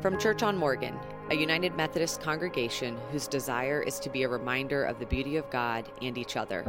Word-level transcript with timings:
From 0.00 0.16
Church 0.16 0.44
on 0.44 0.56
Morgan, 0.56 0.96
a 1.28 1.34
United 1.34 1.74
Methodist 1.74 2.20
congregation 2.20 2.96
whose 3.10 3.26
desire 3.26 3.82
is 3.82 3.98
to 3.98 4.08
be 4.08 4.22
a 4.22 4.28
reminder 4.28 4.84
of 4.84 5.00
the 5.00 5.06
beauty 5.06 5.36
of 5.36 5.50
God 5.50 5.90
and 6.00 6.16
each 6.16 6.36
other. 6.36 6.62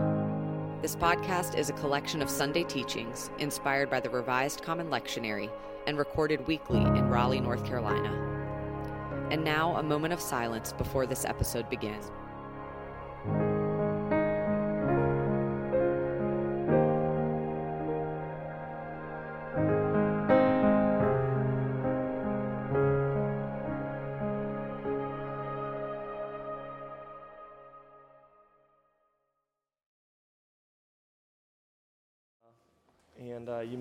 This 0.82 0.96
podcast 0.96 1.56
is 1.56 1.70
a 1.70 1.74
collection 1.74 2.24
of 2.24 2.30
Sunday 2.30 2.64
teachings 2.64 3.30
inspired 3.38 3.88
by 3.88 4.00
the 4.00 4.10
Revised 4.10 4.64
Common 4.64 4.90
Lectionary 4.90 5.52
and 5.86 5.96
recorded 5.96 6.48
weekly 6.48 6.80
in 6.82 7.08
Raleigh, 7.08 7.40
North 7.40 7.64
Carolina. 7.64 9.28
And 9.30 9.44
now, 9.44 9.76
a 9.76 9.84
moment 9.84 10.12
of 10.12 10.20
silence 10.20 10.74
before 10.74 11.06
this 11.06 11.24
episode 11.24 11.70
begins. 11.70 12.10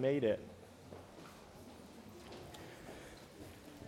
Made 0.01 0.23
it. 0.23 0.39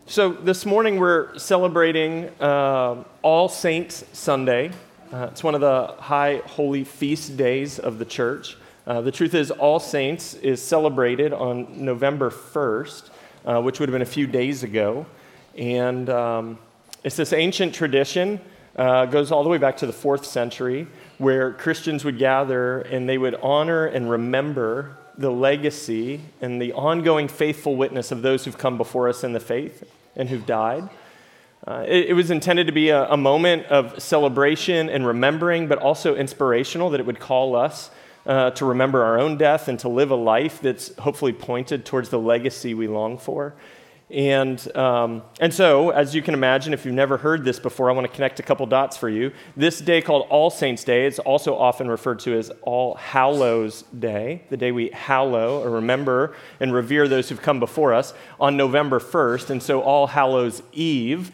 So, 0.06 0.33
this 0.33 0.66
morning 0.66 0.98
we're 0.98 1.38
celebrating 1.38 2.30
uh, 2.41 3.05
All 3.23 3.48
Saints 3.48 4.05
Sunday. 4.12 4.73
Uh, 5.12 5.28
it's 5.30 5.45
one 5.45 5.55
of 5.55 5.60
the 5.60 5.95
high 6.00 6.42
holy 6.46 6.83
feast 6.83 7.36
days 7.36 7.78
of 7.78 8.00
the 8.00 8.05
church. 8.05 8.56
Uh, 8.88 9.02
the 9.02 9.12
truth 9.12 9.34
is, 9.34 9.52
All 9.52 9.78
Saints 9.78 10.34
is 10.34 10.60
celebrated 10.60 11.33
on 11.33 11.84
November 11.84 12.30
1st, 12.30 13.11
uh, 13.45 13.62
which 13.62 13.78
would 13.78 13.88
have 13.88 13.95
been 13.95 14.02
a 14.02 14.05
few 14.05 14.27
days 14.27 14.64
ago. 14.64 15.06
And 15.56 16.11
um, 16.11 16.58
it's 17.05 17.14
this 17.14 17.33
ancient 17.33 17.72
tradition, 17.72 18.41
uh, 18.75 19.06
goes 19.06 19.31
all 19.31 19.44
the 19.44 19.48
way 19.48 19.58
back 19.58 19.77
to 19.77 19.86
the 19.86 19.92
fourth 19.92 20.27
century, 20.27 20.88
where 21.19 21.53
Christians 21.53 22.05
would 22.05 22.19
gather 22.19 22.81
and 22.81 23.08
they 23.08 23.16
would 23.16 23.36
honor 23.36 23.86
and 23.86 24.11
remember 24.11 24.97
the 25.19 25.30
legacy 25.30 26.20
and 26.41 26.61
the 26.61 26.72
ongoing 26.72 27.28
faithful 27.28 27.77
witness 27.77 28.11
of 28.12 28.22
those 28.22 28.44
who've 28.44 28.58
come 28.58 28.77
before 28.77 29.08
us 29.08 29.25
in 29.25 29.33
the 29.33 29.41
faith 29.41 29.84
and 30.16 30.28
who've 30.28 30.47
died. 30.47 30.89
Uh, 31.66 31.84
it, 31.86 32.06
it, 32.06 32.12
was 32.14 32.30
intended 32.30 32.66
to 32.66 32.72
be 32.72 32.89
a, 32.89 33.06
a, 33.11 33.16
moment 33.16 33.66
of 33.66 34.03
celebration 34.03 34.88
and 34.88 35.06
remembering, 35.06 35.69
but 35.69 35.78
also 35.78 36.14
inspirational, 36.14 36.88
that 36.88 37.00
it 37.00 37.06
would 37.06 37.20
call 37.20 37.55
us 37.55 37.91
uh, 38.25 38.50
to 38.53 38.64
remember 38.64 39.05
our 39.05 39.19
own 39.19 39.36
death 39.36 39.69
and 39.69 39.78
to 39.78 39.88
live 39.88 40.11
a 40.11 40.16
life 40.16 40.61
that's 40.61 40.94
hopefully 40.97 41.34
pointed 41.34 41.84
towards 41.84 42.08
the 42.08 42.19
legacy 42.19 42.72
we 42.72 42.88
long 42.88 43.19
for. 43.19 43.55
And, 44.11 44.77
um, 44.77 45.22
and 45.39 45.55
so, 45.55 45.91
as 45.91 46.16
you 46.16 46.22
can 46.22 46.34
imagine, 46.34 46.75
if 46.75 46.84
you've 46.84 46.94
never 46.94 47.16
heard 47.16 47.44
this 47.44 47.61
before, 47.61 47.89
I 47.89 47.92
want 47.92 48.08
to 48.08 48.12
connect 48.12 48.41
a 48.41 48.42
couple 48.42 48.66
dots 48.66 48.97
for 48.97 49.08
you. 49.08 49.30
This 49.56 49.80
day 49.80 50.03
called 50.03 50.27
All 50.30 50.50
Saints' 50.50 50.83
Day 50.83 51.06
is 51.06 51.20
also 51.20 51.56
often 51.56 51.89
referred 51.89 52.19
to 52.20 52.36
as 52.36 52.50
All 52.62 52.97
Hallows' 52.97 53.84
Day, 53.97 54.42
the 54.50 54.56
day 54.56 54.72
we 54.72 54.91
hallow 54.91 55.62
or 55.62 55.70
remember 55.70 56.34
and 56.58 56.75
revere 56.75 57.06
those 57.06 57.28
who've 57.28 57.41
come 57.41 57.61
before 57.61 57.94
us 57.94 58.12
on 58.41 58.56
November 58.56 58.98
1st. 58.98 59.50
And 59.50 59.62
so, 59.62 59.81
All 59.81 60.08
Hallows' 60.08 60.61
Eve, 60.72 61.31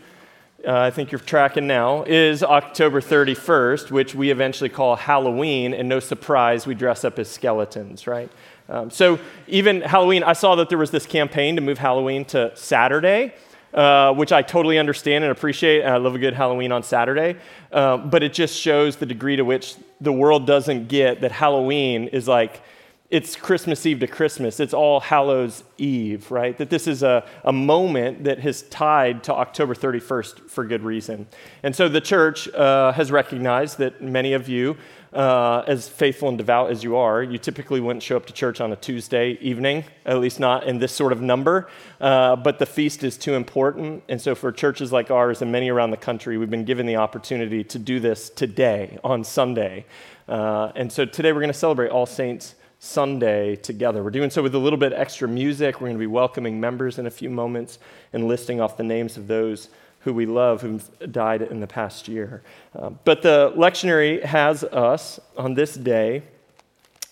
uh, 0.67 0.79
I 0.79 0.91
think 0.91 1.13
you're 1.13 1.19
tracking 1.19 1.67
now, 1.67 2.03
is 2.03 2.43
October 2.43 3.01
31st, 3.01 3.91
which 3.91 4.15
we 4.15 4.31
eventually 4.31 4.69
call 4.69 4.97
Halloween. 4.97 5.73
And 5.73 5.89
no 5.89 5.99
surprise, 5.99 6.67
we 6.67 6.75
dress 6.75 7.05
up 7.05 7.19
as 7.19 7.31
skeletons, 7.31 8.07
right? 8.07 8.31
Um, 8.69 8.91
so 8.91 9.19
even 9.47 9.81
Halloween, 9.81 10.23
I 10.23 10.33
saw 10.33 10.57
that 10.57 10.69
there 10.69 10.79
was 10.79 10.91
this 10.91 11.07
campaign 11.07 11.57
to 11.57 11.63
move 11.63 11.79
Halloween 11.79 12.25
to 12.27 12.55
Saturday, 12.57 13.35
uh, 13.73 14.13
which 14.15 14.33
I 14.33 14.43
totally 14.43 14.79
understand 14.79 15.25
and 15.25 15.31
appreciate. 15.31 15.83
And 15.83 15.91
I 15.91 15.97
love 15.99 16.15
a 16.15 16.19
good 16.19 16.35
Halloween 16.35 16.73
on 16.73 16.83
Saturday. 16.83 17.37
Uh, 17.71 17.97
but 17.97 18.23
it 18.23 18.33
just 18.33 18.59
shows 18.59 18.97
the 18.97 19.07
degree 19.07 19.37
to 19.37 19.45
which 19.45 19.77
the 20.01 20.13
world 20.13 20.47
doesn't 20.47 20.89
get 20.89 21.21
that 21.21 21.33
Halloween 21.33 22.09
is 22.09 22.27
like, 22.27 22.63
it's 23.09 23.37
Christmas 23.37 23.87
Eve 23.87 24.01
to 24.01 24.09
Christmas. 24.09 24.59
It's 24.59 24.75
all 24.75 24.99
Hallows 24.99 25.63
Eve, 25.79 26.29
right? 26.31 26.59
That 26.59 26.71
this 26.71 26.89
is 26.89 27.05
a, 27.05 27.25
a 27.45 27.53
moment 27.53 28.25
that 28.25 28.41
has 28.41 28.63
tied 28.63 29.23
to 29.25 29.35
October 29.35 29.75
31st 29.75 30.51
for 30.51 30.65
good 30.65 30.83
reason. 30.83 31.29
And 31.63 31.75
so 31.75 31.89
the 31.89 32.01
church 32.01 32.49
uh, 32.49 32.91
has 32.93 33.13
recognized 33.13 33.79
that 33.79 34.03
many 34.03 34.33
of 34.33 34.49
you 34.49 34.77
uh, 35.13 35.63
as 35.67 35.89
faithful 35.89 36.29
and 36.29 36.37
devout 36.37 36.71
as 36.71 36.85
you 36.85 36.97
are, 36.97 37.23
you 37.23 37.39
typically 37.39 37.81
wouldn't 37.81 38.03
show 38.03 38.17
up 38.17 38.27
to 38.27 38.33
church 38.33 38.61
on 38.61 38.73
a 38.73 38.77
Tuesday 38.77 39.39
evening, 39.41 39.85
at 40.05 40.19
least 40.19 40.41
not 40.41 40.65
in 40.65 40.79
this 40.79 40.93
sort 40.93 41.13
of 41.13 41.21
number. 41.21 41.69
Uh, 42.01 42.37
but 42.37 42.59
the 42.59 42.67
feast 42.67 43.03
is 43.05 43.17
too 43.17 43.35
important. 43.35 44.03
And 44.09 44.21
so, 44.21 44.35
for 44.35 44.53
churches 44.53 44.93
like 44.93 45.11
ours 45.11 45.43
and 45.43 45.51
many 45.51 45.71
around 45.71 45.91
the 45.91 45.97
country, 45.97 46.39
we've 46.39 46.51
been 46.51 46.65
given 46.65 46.87
the 46.87 46.97
opportunity 46.97 47.65
to 47.65 47.79
do 47.79 48.01
this 48.01 48.31
today, 48.31 48.99
on 49.03 49.25
Sunday. 49.25 49.87
Uh, 50.29 50.73
and 50.75 50.93
so, 50.93 51.05
today 51.05 51.33
we're 51.33 51.41
going 51.41 51.53
to 51.53 51.59
celebrate 51.59 51.91
All 51.91 52.07
Saints 52.07 52.55
Sunday 52.79 53.57
together. 53.57 54.03
We're 54.03 54.11
doing 54.11 54.31
so 54.31 54.43
with 54.43 54.55
a 54.55 54.59
little 54.59 54.79
bit 54.79 54.93
extra 54.93 55.27
music. 55.27 55.81
We're 55.81 55.89
going 55.89 55.97
to 55.97 56.01
be 56.01 56.07
welcoming 56.07 56.61
members 56.61 56.99
in 56.99 57.07
a 57.07 57.11
few 57.11 57.31
moments 57.31 57.79
and 58.13 58.29
listing 58.29 58.61
off 58.61 58.77
the 58.77 58.83
names 58.83 59.17
of 59.17 59.27
those 59.27 59.71
who 60.07 60.15
we 60.15 60.25
love 60.25 60.63
who've 60.63 60.89
died 61.11 61.43
in 61.43 61.59
the 61.59 61.67
past 61.67 62.07
year. 62.07 62.41
Uh, 62.79 62.91
but 63.05 63.23
the 63.23 63.53
lectionary 63.57 64.23
has 64.23 64.63
us 64.63 65.19
on 65.37 65.55
this 65.55 65.75
day 65.75 66.23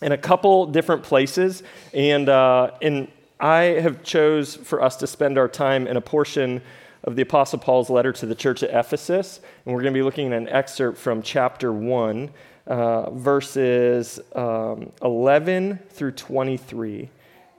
in 0.00 0.12
a 0.12 0.16
couple 0.16 0.66
different 0.66 1.02
places, 1.02 1.64
and, 1.92 2.28
uh, 2.28 2.70
and 2.80 3.08
I 3.40 3.62
have 3.82 4.04
chose 4.04 4.54
for 4.54 4.80
us 4.80 4.94
to 4.98 5.08
spend 5.08 5.38
our 5.38 5.48
time 5.48 5.88
in 5.88 5.96
a 5.96 6.00
portion 6.00 6.62
of 7.02 7.16
the 7.16 7.22
Apostle 7.22 7.58
Paul's 7.58 7.90
letter 7.90 8.12
to 8.12 8.26
the 8.26 8.34
church 8.36 8.62
at 8.62 8.70
Ephesus, 8.70 9.40
and 9.66 9.74
we're 9.74 9.82
going 9.82 9.92
to 9.92 9.98
be 9.98 10.04
looking 10.04 10.32
at 10.32 10.38
an 10.38 10.48
excerpt 10.48 10.96
from 10.96 11.20
chapter 11.20 11.72
1, 11.72 12.30
uh, 12.68 13.10
verses 13.10 14.20
um, 14.36 14.92
11 15.02 15.80
through 15.90 16.12
23. 16.12 17.10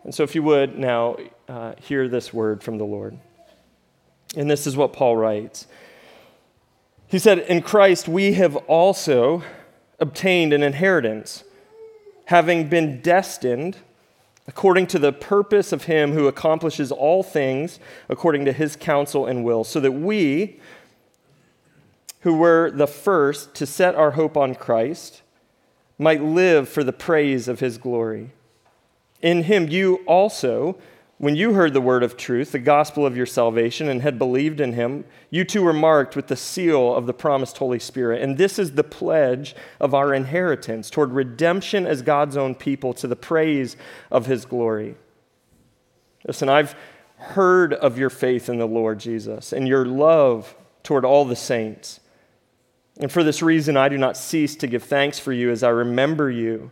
And 0.06 0.16
so, 0.16 0.24
if 0.24 0.34
you 0.34 0.44
would 0.44 0.78
now 0.78 1.18
uh, 1.50 1.74
hear 1.82 2.08
this 2.08 2.34
word 2.34 2.64
from 2.64 2.78
the 2.78 2.86
Lord. 2.86 3.20
And 4.36 4.50
this 4.50 4.68
is 4.68 4.76
what 4.76 4.94
Paul 4.94 5.16
writes. 5.16 5.68
He 7.08 7.20
said, 7.20 7.40
In 7.40 7.62
Christ 7.62 8.08
we 8.08 8.34
have 8.34 8.56
also 8.56 9.44
obtained 10.00 10.54
an 10.54 10.64
inheritance, 10.64 11.44
having 12.26 12.68
been 12.68 13.02
destined 13.02 13.78
according 14.48 14.88
to 14.88 15.00
the 15.00 15.12
purpose 15.12 15.72
of 15.72 15.86
him 15.86 16.12
who 16.12 16.28
accomplishes 16.28 16.92
all 16.92 17.24
things 17.24 17.80
according 18.10 18.46
to 18.46 18.52
his 18.52 18.76
counsel 18.76 19.26
and 19.26 19.44
will, 19.44 19.64
so 19.64 19.80
that 19.80 19.92
we, 19.92 20.60
who 22.22 22.38
were 22.38 22.70
the 22.72 22.88
first 22.88 23.56
to 23.56 23.66
set 23.66 23.96
our 23.96 24.12
hope 24.12 24.38
on 24.38 24.54
Christ, 24.54 25.22
might 25.98 26.22
live 26.22 26.68
for 26.68 26.84
the 26.84 26.94
praise 26.94 27.48
of 27.48 27.60
his 27.60 27.78
glory. 27.78 28.32
In 29.22 29.44
him 29.44 29.70
you 29.70 30.04
also 30.06 30.78
when 31.18 31.36
you 31.36 31.54
heard 31.54 31.74
the 31.74 31.82
word 31.82 32.04
of 32.04 32.18
truth, 32.18 32.52
the 32.52 32.60
gospel 32.60 33.06
of 33.06 33.16
your 33.16 33.26
salvation, 33.26 33.88
and 33.88 34.02
had 34.02 34.20
believed 34.20 34.60
in 34.60 34.74
him, 34.74 35.06
you 35.30 35.46
too 35.46 35.64
were 35.64 35.72
marked 35.72 36.16
with 36.16 36.28
the 36.28 36.36
seal 36.36 36.94
of 36.94 37.06
the 37.06 37.14
promised 37.14 37.58
Holy 37.58 37.80
Spirit. 37.80 38.22
And 38.22 38.38
this 38.38 38.60
is 38.60 38.74
the 38.74 38.84
pledge 38.84 39.56
of 39.80 39.94
our 39.94 40.14
inheritance 40.14 40.90
toward 40.90 41.12
redemption 41.12 41.88
as 41.88 42.02
God's 42.02 42.36
own 42.36 42.54
people 42.54 42.94
to 42.96 43.08
the 43.08 43.16
praise 43.16 43.78
of 44.12 44.26
his 44.26 44.44
glory. 44.44 44.96
Listen, 46.28 46.50
I've 46.50 46.76
heard 47.18 47.74
of 47.74 47.98
your 47.98 48.10
faith 48.10 48.50
in 48.50 48.58
the 48.58 48.68
Lord 48.68 49.00
Jesus 49.00 49.54
and 49.54 49.68
your 49.68 49.86
love 49.86 50.54
toward 50.84 51.06
all 51.06 51.24
the 51.24 51.36
saints. 51.36 52.02
And 53.00 53.10
for 53.10 53.24
this 53.24 53.42
reason, 53.42 53.78
I 53.78 53.88
do 53.88 53.98
not 53.98 54.18
cease 54.18 54.56
to 54.58 54.68
give 54.68 54.84
thanks 54.84 55.18
for 55.18 55.32
you 55.32 55.50
as 55.50 55.64
I 55.64 55.70
remember 55.70 56.30
you 56.30 56.72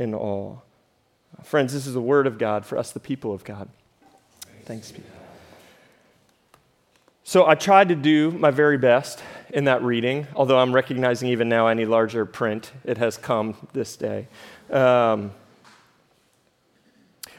in 0.00 0.14
all. 0.14 0.64
Friends, 1.44 1.72
this 1.74 1.86
is 1.86 1.94
the 1.94 2.00
word 2.00 2.26
of 2.26 2.38
God 2.38 2.64
for 2.64 2.78
us, 2.78 2.90
the 2.90 3.00
people 3.00 3.32
of 3.32 3.44
God. 3.44 3.68
Thanks 4.64 4.90
be. 4.90 5.02
So 7.22 7.46
I 7.46 7.54
tried 7.54 7.90
to 7.90 7.94
do 7.94 8.30
my 8.32 8.50
very 8.50 8.78
best 8.78 9.22
in 9.50 9.64
that 9.64 9.82
reading, 9.82 10.26
although 10.34 10.58
I'm 10.58 10.74
recognizing 10.74 11.28
even 11.28 11.48
now 11.48 11.66
need 11.74 11.86
larger 11.86 12.24
print. 12.24 12.72
It 12.84 12.98
has 12.98 13.16
come 13.16 13.68
this 13.72 13.96
day. 13.96 14.26
Um, 14.70 15.32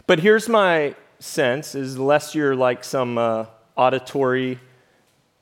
but 0.08 0.20
here's 0.20 0.48
my 0.48 0.96
sense 1.20 1.76
is 1.76 1.98
lest 1.98 2.36
you're 2.36 2.56
like 2.56 2.84
some 2.84 3.18
uh, 3.18 3.46
auditory 3.76 4.60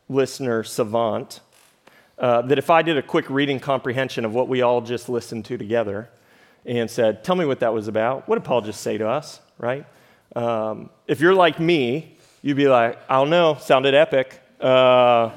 listener 0.08 0.64
savant, 0.64 1.42
uh, 2.18 2.42
that 2.44 2.58
if 2.58 2.70
I 2.70 2.82
did 2.82 2.98
a 2.98 3.04
quick 3.04 3.30
reading 3.30 3.60
comprehension 3.60 4.26
of 4.26 4.34
what 4.34 4.48
we 4.48 4.62
all 4.62 4.82
just 4.82 5.10
listened 5.10 5.46
to 5.46 5.58
together 5.58 6.10
and 6.78 6.90
said, 6.90 7.24
Tell 7.24 7.36
me 7.36 7.46
what 7.46 7.62
that 7.62 7.74
was 7.74 7.88
about, 7.88 8.28
what 8.28 8.36
did 8.36 8.44
Paul 8.44 8.62
just 8.62 8.82
say 8.82 8.98
to 8.98 9.08
us, 9.08 9.42
right? 9.58 9.86
Um, 10.36 10.90
if 11.08 11.20
you're 11.20 11.34
like 11.34 11.60
me, 11.60 12.16
you'd 12.42 12.58
be 12.58 12.68
like, 12.68 13.00
I 13.10 13.16
don't 13.16 13.30
know, 13.30 13.58
sounded 13.60 13.96
epic. 13.96 14.40
Uh, 14.62 15.32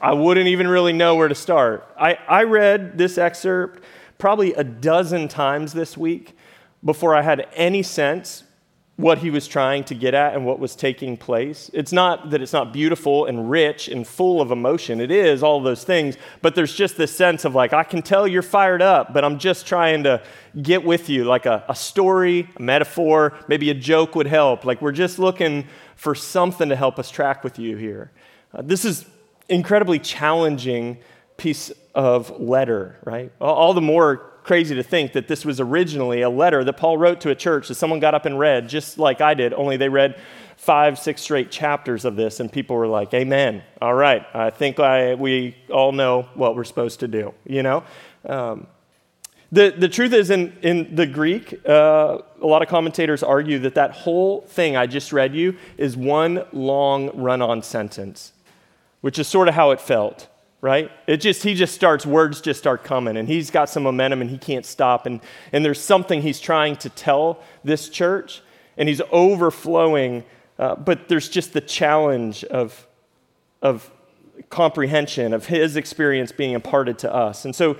I 0.00 0.12
wouldn't 0.12 0.48
even 0.48 0.68
really 0.68 0.92
know 0.92 1.16
where 1.16 1.28
to 1.28 1.34
start. 1.34 1.86
I, 1.98 2.14
I 2.28 2.44
read 2.44 2.96
this 2.96 3.18
excerpt 3.18 3.82
probably 4.16 4.54
a 4.54 4.64
dozen 4.64 5.28
times 5.28 5.72
this 5.72 5.96
week 5.96 6.36
before 6.84 7.14
I 7.14 7.22
had 7.22 7.48
any 7.54 7.82
sense 7.82 8.44
what 8.98 9.18
he 9.18 9.30
was 9.30 9.46
trying 9.46 9.84
to 9.84 9.94
get 9.94 10.12
at 10.12 10.34
and 10.34 10.44
what 10.44 10.58
was 10.58 10.74
taking 10.74 11.16
place. 11.16 11.70
It's 11.72 11.92
not 11.92 12.30
that 12.30 12.42
it's 12.42 12.52
not 12.52 12.72
beautiful 12.72 13.26
and 13.26 13.48
rich 13.48 13.86
and 13.86 14.04
full 14.04 14.40
of 14.40 14.50
emotion. 14.50 15.00
It 15.00 15.12
is 15.12 15.40
all 15.40 15.60
those 15.60 15.84
things, 15.84 16.16
but 16.42 16.56
there's 16.56 16.74
just 16.74 16.96
this 16.96 17.14
sense 17.16 17.44
of 17.44 17.54
like, 17.54 17.72
I 17.72 17.84
can 17.84 18.02
tell 18.02 18.26
you're 18.26 18.42
fired 18.42 18.82
up, 18.82 19.14
but 19.14 19.24
I'm 19.24 19.38
just 19.38 19.68
trying 19.68 20.02
to 20.02 20.20
get 20.60 20.82
with 20.82 21.08
you. 21.08 21.22
Like 21.22 21.46
a, 21.46 21.64
a 21.68 21.76
story, 21.76 22.50
a 22.56 22.60
metaphor, 22.60 23.34
maybe 23.46 23.70
a 23.70 23.74
joke 23.74 24.16
would 24.16 24.26
help. 24.26 24.64
Like 24.64 24.82
we're 24.82 24.90
just 24.90 25.20
looking 25.20 25.68
for 25.94 26.16
something 26.16 26.68
to 26.68 26.74
help 26.74 26.98
us 26.98 27.08
track 27.08 27.44
with 27.44 27.56
you 27.60 27.76
here. 27.76 28.10
Uh, 28.52 28.62
this 28.62 28.84
is 28.84 29.06
incredibly 29.48 30.00
challenging 30.00 30.98
piece 31.36 31.70
of 31.94 32.40
letter, 32.40 32.96
right? 33.04 33.30
All 33.40 33.74
the 33.74 33.80
more 33.80 34.27
crazy 34.48 34.74
to 34.74 34.82
think 34.82 35.12
that 35.12 35.28
this 35.28 35.44
was 35.44 35.60
originally 35.60 36.22
a 36.22 36.30
letter 36.30 36.64
that 36.64 36.72
Paul 36.72 36.96
wrote 36.96 37.20
to 37.20 37.28
a 37.28 37.34
church 37.34 37.68
that 37.68 37.74
someone 37.74 38.00
got 38.00 38.14
up 38.14 38.24
and 38.24 38.38
read, 38.38 38.66
just 38.66 38.98
like 38.98 39.20
I 39.20 39.34
did, 39.34 39.52
only 39.52 39.76
they 39.76 39.90
read 39.90 40.18
five, 40.56 40.98
six 40.98 41.20
straight 41.20 41.50
chapters 41.50 42.06
of 42.06 42.16
this, 42.16 42.40
and 42.40 42.50
people 42.50 42.74
were 42.74 42.86
like, 42.86 43.12
Amen. 43.12 43.62
All 43.82 43.92
right, 43.92 44.24
I 44.32 44.48
think 44.48 44.80
I, 44.80 45.14
we 45.16 45.54
all 45.70 45.92
know 45.92 46.22
what 46.32 46.56
we're 46.56 46.64
supposed 46.64 47.00
to 47.00 47.08
do, 47.08 47.34
you 47.44 47.62
know? 47.62 47.84
Um, 48.24 48.66
the, 49.52 49.74
the 49.76 49.88
truth 49.88 50.14
is, 50.14 50.30
in, 50.30 50.56
in 50.62 50.94
the 50.96 51.06
Greek, 51.06 51.60
uh, 51.68 52.18
a 52.40 52.46
lot 52.46 52.62
of 52.62 52.68
commentators 52.68 53.22
argue 53.22 53.58
that 53.58 53.74
that 53.74 53.90
whole 53.90 54.40
thing 54.42 54.78
I 54.78 54.86
just 54.86 55.12
read 55.12 55.34
you 55.34 55.56
is 55.76 55.94
one 55.94 56.42
long 56.52 57.10
run 57.14 57.42
on 57.42 57.62
sentence, 57.62 58.32
which 59.02 59.18
is 59.18 59.28
sort 59.28 59.48
of 59.48 59.54
how 59.54 59.72
it 59.72 59.80
felt 59.80 60.26
right? 60.60 60.90
It 61.06 61.18
just 61.18 61.42
he 61.42 61.54
just 61.54 61.74
starts 61.74 62.04
words 62.04 62.40
just 62.40 62.58
start 62.58 62.84
coming 62.84 63.16
and 63.16 63.28
he's 63.28 63.50
got 63.50 63.68
some 63.68 63.82
momentum 63.82 64.20
and 64.20 64.30
he 64.30 64.38
can't 64.38 64.66
stop 64.66 65.06
and 65.06 65.20
and 65.52 65.64
there's 65.64 65.80
something 65.80 66.22
he's 66.22 66.40
trying 66.40 66.76
to 66.76 66.88
tell 66.88 67.40
this 67.62 67.88
church 67.88 68.42
and 68.76 68.88
he's 68.88 69.00
overflowing 69.12 70.24
uh, 70.58 70.74
but 70.74 71.08
there's 71.08 71.28
just 71.28 71.52
the 71.52 71.60
challenge 71.60 72.44
of 72.44 72.86
of 73.62 73.90
comprehension 74.50 75.32
of 75.32 75.46
his 75.46 75.76
experience 75.76 76.32
being 76.32 76.52
imparted 76.52 76.98
to 77.00 77.14
us. 77.14 77.44
And 77.44 77.54
so 77.54 77.76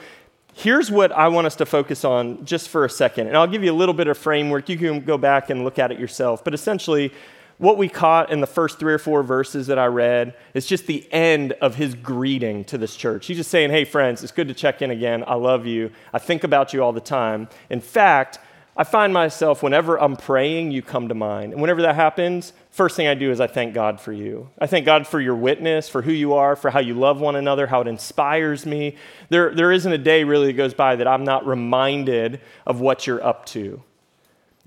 here's 0.55 0.91
what 0.91 1.13
I 1.13 1.29
want 1.29 1.47
us 1.47 1.57
to 1.57 1.67
focus 1.67 2.05
on 2.05 2.45
just 2.45 2.69
for 2.69 2.85
a 2.85 2.91
second. 2.91 3.29
And 3.29 3.37
I'll 3.37 3.47
give 3.47 3.63
you 3.63 3.73
a 3.73 3.77
little 3.77 3.95
bit 3.95 4.09
of 4.09 4.19
framework. 4.19 4.69
You 4.69 4.77
can 4.77 5.01
go 5.01 5.17
back 5.17 5.51
and 5.51 5.65
look 5.65 5.79
at 5.79 5.93
it 5.93 5.99
yourself. 5.99 6.45
But 6.45 6.55
essentially, 6.55 7.13
what 7.59 7.77
we 7.77 7.89
caught 7.89 8.31
in 8.31 8.41
the 8.41 8.47
first 8.47 8.79
three 8.79 8.93
or 8.93 8.99
four 8.99 9.23
verses 9.23 9.67
that 9.67 9.79
I 9.79 9.87
read 9.87 10.35
is 10.55 10.67
just 10.67 10.87
the 10.87 11.07
end 11.13 11.53
of 11.55 11.75
his 11.75 11.95
greeting 11.95 12.65
to 12.65 12.79
this 12.79 12.97
church. 12.97 13.27
He's 13.27 13.37
just 13.37 13.51
saying, 13.51 13.71
Hey, 13.71 13.85
friends, 13.85 14.23
it's 14.23 14.33
good 14.33 14.49
to 14.49 14.55
check 14.55 14.81
in 14.81 14.91
again. 14.91 15.25
I 15.27 15.35
love 15.35 15.67
you. 15.67 15.91
I 16.13 16.19
think 16.19 16.45
about 16.45 16.73
you 16.73 16.83
all 16.83 16.93
the 16.93 17.01
time. 17.01 17.49
In 17.69 17.81
fact, 17.81 18.39
I 18.77 18.85
find 18.85 19.13
myself, 19.13 19.61
whenever 19.61 20.01
I'm 20.01 20.15
praying, 20.15 20.71
you 20.71 20.83
come 20.83 21.09
to 21.09 21.15
mind. 21.15 21.53
And 21.53 21.61
whenever 21.61 21.83
that 21.83 21.97
happens, 21.97 22.53
first 22.71 22.95
thing 22.95 23.09
I 23.09 23.15
do 23.15 23.33
is 23.33 23.41
I 23.41 23.49
thank 23.49 23.75
God 23.75 24.01
for 24.01 24.13
you. 24.13 24.51
I 24.57 24.69
thank 24.69 24.87
God 24.87 25.05
for 25.05 25.21
your 25.21 25.35
witness, 25.35 25.89
for 25.89 26.01
who 26.01 26.13
you 26.13 26.35
are, 26.35 26.55
for 26.55 26.71
how 26.71 26.79
you 26.79 26.95
love 26.95 27.21
one 27.21 27.35
another, 27.35 27.67
how 27.67 27.81
it 27.81 27.89
inspires 27.89 28.65
me. 28.65 28.95
There, 29.31 29.53
there 29.53 29.73
isn't 29.73 29.93
a 29.93 29.99
day 29.99 30.23
really 30.23 30.47
that 30.47 30.53
goes 30.53 30.75
by 30.75 30.95
that 30.95 31.09
I'm 31.09 31.25
not 31.25 31.45
reminded 31.45 32.41
of 32.69 32.81
what 32.81 33.05
you're 33.05 33.25
up 33.25 33.47
to. 33.47 33.83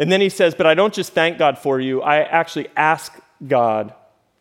And 0.01 0.11
then 0.11 0.19
he 0.19 0.29
says, 0.29 0.55
But 0.55 0.65
I 0.65 0.73
don't 0.73 0.95
just 0.95 1.13
thank 1.13 1.37
God 1.37 1.59
for 1.59 1.79
you, 1.79 2.01
I 2.01 2.23
actually 2.23 2.69
ask 2.75 3.13
God 3.47 3.93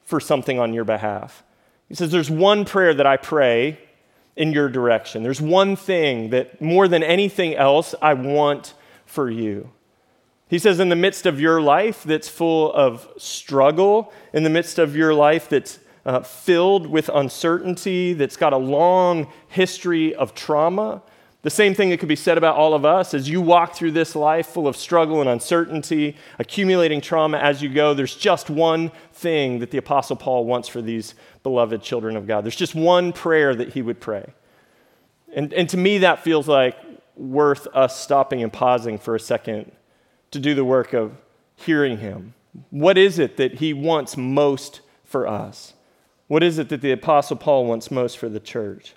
for 0.04 0.18
something 0.18 0.58
on 0.58 0.72
your 0.72 0.84
behalf. 0.84 1.44
He 1.86 1.94
says, 1.94 2.10
There's 2.10 2.30
one 2.30 2.64
prayer 2.64 2.94
that 2.94 3.06
I 3.06 3.18
pray 3.18 3.78
in 4.36 4.54
your 4.54 4.70
direction. 4.70 5.22
There's 5.22 5.42
one 5.42 5.76
thing 5.76 6.30
that 6.30 6.62
more 6.62 6.88
than 6.88 7.02
anything 7.02 7.54
else 7.56 7.94
I 8.00 8.14
want 8.14 8.72
for 9.04 9.30
you. 9.30 9.70
He 10.48 10.58
says, 10.58 10.80
in 10.80 10.88
the 10.88 10.96
midst 10.96 11.26
of 11.26 11.38
your 11.38 11.60
life 11.60 12.04
that's 12.04 12.28
full 12.28 12.72
of 12.72 13.06
struggle, 13.18 14.12
in 14.32 14.44
the 14.44 14.50
midst 14.50 14.78
of 14.78 14.96
your 14.96 15.12
life 15.12 15.50
that's 15.50 15.78
uh, 16.06 16.20
filled 16.20 16.86
with 16.86 17.10
uncertainty, 17.12 18.14
that's 18.14 18.36
got 18.36 18.54
a 18.54 18.56
long 18.56 19.30
history 19.48 20.14
of 20.14 20.34
trauma, 20.34 21.02
the 21.42 21.50
same 21.50 21.74
thing 21.74 21.88
that 21.90 21.98
could 21.98 22.08
be 22.08 22.16
said 22.16 22.36
about 22.36 22.56
all 22.56 22.74
of 22.74 22.84
us 22.84 23.14
as 23.14 23.28
you 23.28 23.40
walk 23.40 23.74
through 23.74 23.92
this 23.92 24.14
life 24.14 24.46
full 24.46 24.68
of 24.68 24.76
struggle 24.76 25.20
and 25.20 25.30
uncertainty, 25.30 26.16
accumulating 26.38 27.00
trauma 27.00 27.38
as 27.38 27.62
you 27.62 27.70
go. 27.70 27.94
There's 27.94 28.14
just 28.14 28.50
one 28.50 28.92
thing 29.14 29.60
that 29.60 29.70
the 29.70 29.78
Apostle 29.78 30.16
Paul 30.16 30.44
wants 30.44 30.68
for 30.68 30.82
these 30.82 31.14
beloved 31.42 31.82
children 31.82 32.16
of 32.16 32.26
God. 32.26 32.44
There's 32.44 32.56
just 32.56 32.74
one 32.74 33.14
prayer 33.14 33.54
that 33.54 33.72
he 33.72 33.80
would 33.80 34.00
pray. 34.00 34.34
And, 35.34 35.52
and 35.54 35.68
to 35.70 35.78
me, 35.78 35.98
that 35.98 36.22
feels 36.22 36.46
like 36.46 36.76
worth 37.16 37.66
us 37.68 37.98
stopping 37.98 38.42
and 38.42 38.52
pausing 38.52 38.98
for 38.98 39.14
a 39.14 39.20
second 39.20 39.72
to 40.32 40.38
do 40.38 40.54
the 40.54 40.64
work 40.64 40.92
of 40.92 41.16
hearing 41.56 41.98
him. 41.98 42.34
What 42.70 42.98
is 42.98 43.18
it 43.18 43.36
that 43.38 43.54
he 43.54 43.72
wants 43.72 44.16
most 44.16 44.80
for 45.04 45.26
us? 45.26 45.72
What 46.26 46.42
is 46.42 46.58
it 46.58 46.68
that 46.68 46.80
the 46.80 46.92
Apostle 46.92 47.36
Paul 47.36 47.64
wants 47.64 47.90
most 47.90 48.18
for 48.18 48.28
the 48.28 48.40
church? 48.40 48.94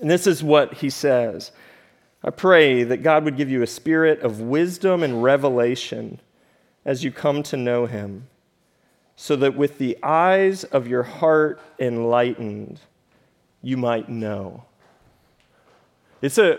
And 0.00 0.10
this 0.10 0.26
is 0.26 0.42
what 0.42 0.74
he 0.74 0.90
says 0.90 1.52
I 2.24 2.30
pray 2.30 2.84
that 2.84 2.98
God 2.98 3.24
would 3.24 3.36
give 3.36 3.50
you 3.50 3.62
a 3.62 3.66
spirit 3.66 4.20
of 4.20 4.40
wisdom 4.40 5.02
and 5.02 5.22
revelation 5.22 6.20
as 6.84 7.02
you 7.02 7.10
come 7.10 7.42
to 7.44 7.56
know 7.56 7.86
him, 7.86 8.28
so 9.16 9.36
that 9.36 9.56
with 9.56 9.78
the 9.78 9.96
eyes 10.02 10.64
of 10.64 10.86
your 10.86 11.02
heart 11.02 11.60
enlightened, 11.78 12.80
you 13.60 13.76
might 13.76 14.08
know. 14.08 14.64
It's 16.20 16.38
a, 16.38 16.58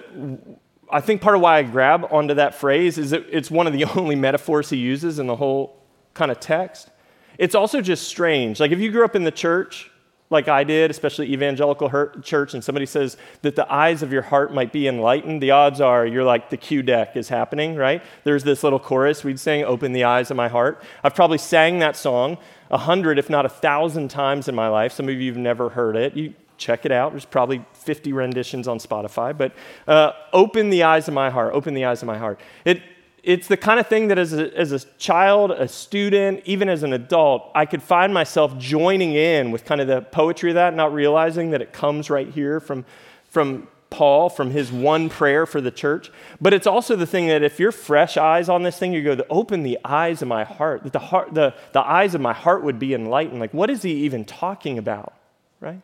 I 0.90 1.02
think 1.02 1.22
part 1.22 1.36
of 1.36 1.42
why 1.42 1.60
I 1.60 1.64
grab 1.64 2.08
onto 2.12 2.34
that 2.36 2.56
phrase 2.56 2.98
is 2.98 3.12
that 3.12 3.26
it's 3.30 3.50
one 3.50 3.68
of 3.68 3.74
the 3.74 3.86
only 3.96 4.16
metaphors 4.16 4.70
he 4.70 4.78
uses 4.78 5.20
in 5.20 5.28
the 5.28 5.36
whole 5.36 5.82
kind 6.14 6.32
of 6.32 6.40
text. 6.40 6.90
It's 7.38 7.56
also 7.56 7.82
just 7.82 8.08
strange. 8.08 8.60
Like 8.60 8.72
if 8.72 8.80
you 8.80 8.92
grew 8.92 9.04
up 9.04 9.16
in 9.16 9.24
the 9.24 9.32
church, 9.32 9.90
like 10.34 10.50
I 10.50 10.66
did, 10.66 10.92
especially 10.92 11.32
evangelical 11.32 11.90
church, 12.22 12.54
and 12.54 12.64
somebody 12.64 12.86
says 12.86 13.16
that 13.44 13.56
the 13.56 13.72
eyes 13.72 14.04
of 14.04 14.12
your 14.12 14.24
heart 14.24 14.54
might 14.54 14.74
be 14.74 14.88
enlightened, 14.88 15.42
the 15.42 15.52
odds 15.52 15.80
are 15.80 16.06
you're 16.06 16.26
like 16.26 16.50
the 16.50 16.58
Q 16.58 16.84
deck 16.84 17.16
is 17.16 17.30
happening, 17.30 17.76
right? 17.76 18.04
There's 18.26 18.44
this 18.44 18.64
little 18.64 18.80
chorus 18.80 19.24
we'd 19.24 19.40
sing, 19.40 19.64
Open 19.64 19.94
the 19.94 20.04
Eyes 20.04 20.30
of 20.30 20.36
My 20.36 20.50
Heart. 20.50 20.84
I've 21.04 21.16
probably 21.16 21.38
sang 21.38 21.80
that 21.80 21.96
song 21.96 22.38
a 22.70 22.78
hundred, 22.78 23.18
if 23.18 23.30
not 23.30 23.46
a 23.46 23.50
thousand 23.50 24.10
times 24.10 24.50
in 24.50 24.56
my 24.56 24.68
life. 24.68 24.92
Some 24.92 25.08
of 25.08 25.16
you 25.16 25.32
have 25.32 25.40
never 25.40 25.70
heard 25.70 25.96
it. 25.96 26.18
You 26.18 26.34
check 26.58 26.86
it 26.86 26.92
out. 26.92 27.12
There's 27.12 27.26
probably 27.26 27.64
50 27.74 28.14
renditions 28.14 28.68
on 28.68 28.80
Spotify. 28.80 29.38
But 29.38 29.54
uh, 29.88 30.14
Open 30.32 30.70
the 30.70 30.84
Eyes 30.84 31.08
of 31.08 31.14
My 31.14 31.30
Heart, 31.30 31.54
Open 31.54 31.74
the 31.74 31.86
Eyes 31.86 32.02
of 32.02 32.08
My 32.08 32.18
Heart. 32.18 32.40
It, 32.66 32.82
it's 33.24 33.48
the 33.48 33.56
kind 33.56 33.80
of 33.80 33.88
thing 33.88 34.10
that 34.10 34.20
as 34.20 34.34
a, 34.34 34.56
as 34.58 34.74
a 34.74 34.80
child, 34.98 35.52
a 35.52 35.68
student, 35.68 36.42
even 36.44 36.68
as 36.68 36.84
an 36.84 36.92
adult, 36.92 37.50
I 37.56 37.66
could 37.66 37.82
find 37.82 38.14
myself 38.14 38.58
joining 38.58 39.14
in 39.14 39.52
with 39.52 39.64
kind 39.64 39.80
of 39.80 39.88
the 39.88 40.02
poetry 40.02 40.52
of 40.52 40.56
that, 40.56 40.76
not 40.76 40.94
realizing 40.94 41.52
that 41.52 41.62
it 41.62 41.72
comes 41.72 42.10
right 42.10 42.28
here 42.28 42.60
from, 42.60 42.84
from 43.30 43.70
Paul, 43.90 44.30
from 44.30 44.52
his 44.52 44.74
one 44.74 45.08
prayer 45.08 45.46
for 45.46 45.62
the 45.62 45.72
church. 45.72 46.12
But 46.42 46.54
it's 46.54 46.68
also 46.68 46.98
the 46.98 47.06
thing 47.06 47.28
that 47.28 47.44
if 47.44 47.62
you're 47.62 47.72
fresh 47.72 48.18
eyes 48.18 48.50
on 48.50 48.64
this 48.64 48.78
thing, 48.78 48.92
you 48.92 49.02
go, 49.02 49.16
to 49.16 49.26
open 49.30 49.64
the 49.64 49.80
eyes 49.86 50.22
of 50.22 50.28
my 50.28 50.44
heart, 50.44 50.84
that 50.84 50.92
the, 50.92 51.00
heart, 51.00 51.34
the, 51.34 51.54
the 51.72 51.82
eyes 51.82 52.14
of 52.16 52.20
my 52.20 52.34
heart 52.34 52.62
would 52.64 52.78
be 52.78 52.94
enlightened. 52.94 53.40
Like, 53.40 53.54
what 53.54 53.70
is 53.70 53.84
he 53.84 53.94
even 54.04 54.26
talking 54.26 54.78
about, 54.78 55.14
right? 55.62 55.82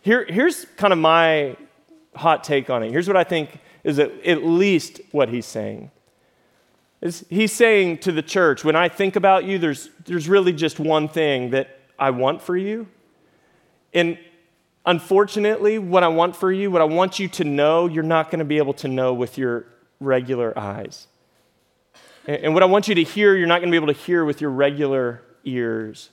Here, 0.00 0.24
here's 0.24 0.64
kind 0.78 0.94
of 0.94 0.98
my 0.98 1.58
hot 2.16 2.42
take 2.42 2.70
on 2.70 2.82
it. 2.82 2.90
Here's 2.90 3.06
what 3.06 3.18
I 3.18 3.24
think 3.24 3.60
is 3.84 3.98
at 3.98 4.44
least 4.44 5.00
what 5.10 5.28
he's 5.28 5.46
saying. 5.46 5.90
He's 7.30 7.52
saying 7.52 7.98
to 7.98 8.12
the 8.12 8.22
church, 8.22 8.62
when 8.62 8.76
I 8.76 8.88
think 8.88 9.16
about 9.16 9.44
you, 9.44 9.58
there's, 9.58 9.88
there's 10.04 10.28
really 10.28 10.52
just 10.52 10.78
one 10.78 11.08
thing 11.08 11.50
that 11.50 11.78
I 11.98 12.10
want 12.10 12.42
for 12.42 12.56
you. 12.56 12.88
And 13.94 14.18
unfortunately, 14.84 15.78
what 15.78 16.02
I 16.02 16.08
want 16.08 16.36
for 16.36 16.52
you, 16.52 16.70
what 16.70 16.82
I 16.82 16.84
want 16.84 17.18
you 17.18 17.28
to 17.28 17.44
know, 17.44 17.86
you're 17.86 18.02
not 18.02 18.30
going 18.30 18.40
to 18.40 18.44
be 18.44 18.58
able 18.58 18.74
to 18.74 18.88
know 18.88 19.14
with 19.14 19.38
your 19.38 19.64
regular 19.98 20.58
eyes. 20.58 21.06
And 22.26 22.52
what 22.52 22.62
I 22.62 22.66
want 22.66 22.86
you 22.86 22.94
to 22.96 23.02
hear, 23.02 23.34
you're 23.34 23.46
not 23.46 23.60
going 23.60 23.72
to 23.72 23.72
be 23.72 23.82
able 23.82 23.94
to 23.94 23.98
hear 23.98 24.24
with 24.26 24.42
your 24.42 24.50
regular 24.50 25.22
ears. 25.44 26.10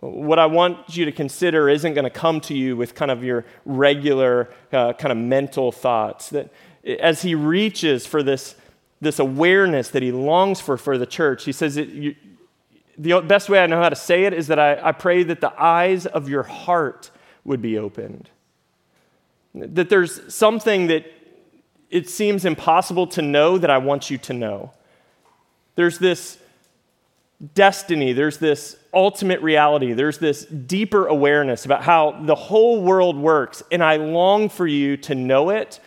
What 0.00 0.38
I 0.38 0.46
want 0.46 0.96
you 0.96 1.04
to 1.04 1.12
consider 1.12 1.68
isn't 1.68 1.94
going 1.94 2.04
to 2.04 2.10
come 2.10 2.40
to 2.42 2.54
you 2.54 2.76
with 2.76 2.94
kind 2.94 3.10
of 3.10 3.22
your 3.22 3.44
regular 3.64 4.48
uh, 4.72 4.94
kind 4.94 5.12
of 5.12 5.18
mental 5.18 5.70
thoughts. 5.70 6.30
That 6.30 6.50
as 6.86 7.22
he 7.22 7.34
reaches 7.34 8.06
for 8.06 8.22
this, 8.22 8.54
this 9.00 9.18
awareness 9.18 9.90
that 9.90 10.02
he 10.02 10.12
longs 10.12 10.60
for 10.60 10.76
for 10.76 10.96
the 10.96 11.06
church, 11.06 11.44
he 11.44 11.52
says, 11.52 11.76
it, 11.76 11.88
you, 11.88 12.14
the 12.98 13.20
best 13.20 13.48
way 13.48 13.58
I 13.58 13.66
know 13.66 13.82
how 13.82 13.88
to 13.88 13.96
say 13.96 14.24
it 14.24 14.32
is 14.32 14.46
that 14.46 14.58
I, 14.58 14.88
I 14.88 14.92
pray 14.92 15.22
that 15.24 15.40
the 15.40 15.52
eyes 15.60 16.06
of 16.06 16.28
your 16.28 16.44
heart 16.44 17.10
would 17.44 17.60
be 17.60 17.78
opened. 17.78 18.30
That 19.54 19.90
there's 19.90 20.34
something 20.34 20.86
that 20.88 21.04
it 21.90 22.08
seems 22.08 22.44
impossible 22.44 23.06
to 23.08 23.22
know 23.22 23.58
that 23.58 23.70
I 23.70 23.78
want 23.78 24.10
you 24.10 24.18
to 24.18 24.32
know. 24.32 24.72
There's 25.76 25.98
this 25.98 26.38
destiny, 27.54 28.12
there's 28.12 28.38
this 28.38 28.76
ultimate 28.94 29.42
reality, 29.42 29.92
there's 29.92 30.18
this 30.18 30.44
deeper 30.46 31.06
awareness 31.06 31.64
about 31.64 31.82
how 31.82 32.18
the 32.22 32.34
whole 32.34 32.82
world 32.82 33.16
works, 33.16 33.62
and 33.70 33.84
I 33.84 33.96
long 33.96 34.48
for 34.48 34.66
you 34.66 34.96
to 34.98 35.14
know 35.14 35.50
it. 35.50 35.80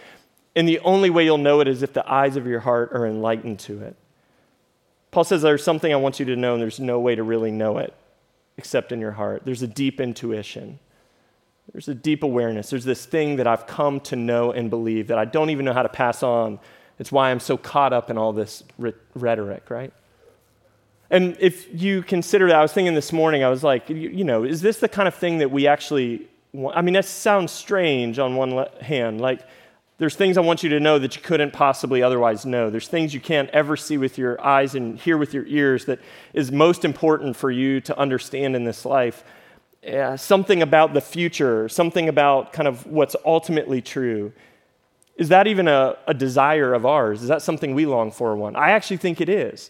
And 0.55 0.67
the 0.67 0.79
only 0.79 1.09
way 1.09 1.25
you'll 1.25 1.37
know 1.37 1.59
it 1.61 1.67
is 1.67 1.83
if 1.83 1.93
the 1.93 2.09
eyes 2.11 2.35
of 2.35 2.47
your 2.47 2.59
heart 2.59 2.91
are 2.93 3.05
enlightened 3.05 3.59
to 3.59 3.81
it. 3.83 3.95
Paul 5.11 5.23
says 5.23 5.41
there's 5.41 5.63
something 5.63 5.91
I 5.91 5.97
want 5.97 6.19
you 6.19 6.25
to 6.27 6.35
know, 6.35 6.53
and 6.53 6.61
there's 6.61 6.79
no 6.79 6.99
way 6.99 7.15
to 7.15 7.23
really 7.23 7.51
know 7.51 7.77
it 7.77 7.93
except 8.57 8.91
in 8.91 8.99
your 8.99 9.11
heart. 9.11 9.43
There's 9.45 9.61
a 9.61 9.67
deep 9.67 10.01
intuition. 10.01 10.79
There's 11.71 11.87
a 11.87 11.95
deep 11.95 12.23
awareness. 12.23 12.69
There's 12.69 12.83
this 12.83 13.05
thing 13.05 13.37
that 13.37 13.47
I've 13.47 13.67
come 13.67 13.99
to 14.01 14.15
know 14.15 14.51
and 14.51 14.69
believe 14.69 15.07
that 15.07 15.17
I 15.17 15.25
don't 15.25 15.49
even 15.49 15.65
know 15.65 15.73
how 15.73 15.83
to 15.83 15.89
pass 15.89 16.23
on. 16.23 16.59
It's 16.97 17.11
why 17.11 17.31
I'm 17.31 17.39
so 17.39 17.57
caught 17.57 17.93
up 17.93 18.09
in 18.09 18.17
all 18.17 18.33
this 18.33 18.63
rhetoric, 19.13 19.69
right? 19.69 19.93
And 21.09 21.37
if 21.39 21.67
you 21.73 22.03
consider 22.03 22.47
that, 22.47 22.55
I 22.55 22.61
was 22.61 22.73
thinking 22.73 22.93
this 22.93 23.13
morning, 23.13 23.43
I 23.43 23.49
was 23.49 23.63
like, 23.63 23.89
you, 23.89 23.95
you 23.95 24.23
know, 24.23 24.43
is 24.43 24.61
this 24.61 24.79
the 24.79 24.89
kind 24.89 25.07
of 25.07 25.15
thing 25.15 25.39
that 25.39 25.49
we 25.49 25.67
actually 25.67 26.27
want? 26.53 26.77
I 26.77 26.81
mean, 26.81 26.93
that 26.93 27.05
sounds 27.05 27.51
strange 27.51 28.19
on 28.19 28.35
one 28.35 28.65
hand. 28.81 29.21
Like, 29.21 29.41
there's 29.99 30.15
things 30.15 30.37
I 30.37 30.41
want 30.41 30.63
you 30.63 30.69
to 30.69 30.79
know 30.79 30.97
that 30.97 31.15
you 31.17 31.21
couldn't 31.21 31.51
possibly 31.51 32.01
otherwise 32.01 32.45
know. 32.45 32.69
There's 32.69 32.87
things 32.87 33.13
you 33.13 33.19
can't 33.19 33.49
ever 33.49 33.75
see 33.75 33.97
with 33.97 34.17
your 34.17 34.41
eyes 34.43 34.73
and 34.73 34.97
hear 34.97 35.17
with 35.17 35.33
your 35.33 35.45
ears 35.45 35.85
that 35.85 35.99
is 36.33 36.51
most 36.51 36.85
important 36.85 37.35
for 37.35 37.51
you 37.51 37.81
to 37.81 37.97
understand 37.99 38.55
in 38.55 38.63
this 38.63 38.85
life. 38.85 39.25
Yeah, 39.83 40.15
something 40.15 40.61
about 40.61 40.93
the 40.93 41.01
future, 41.01 41.67
something 41.67 42.07
about 42.07 42.53
kind 42.53 42.67
of 42.67 42.85
what's 42.87 43.15
ultimately 43.25 43.81
true. 43.81 44.31
Is 45.17 45.29
that 45.29 45.47
even 45.47 45.67
a, 45.67 45.97
a 46.07 46.13
desire 46.13 46.73
of 46.73 46.85
ours? 46.85 47.21
Is 47.21 47.27
that 47.27 47.41
something 47.41 47.75
we 47.75 47.85
long 47.85 48.11
for, 48.11 48.37
one? 48.37 48.55
I 48.55 48.71
actually 48.71 48.97
think 48.97 49.19
it 49.19 49.27
is. 49.27 49.69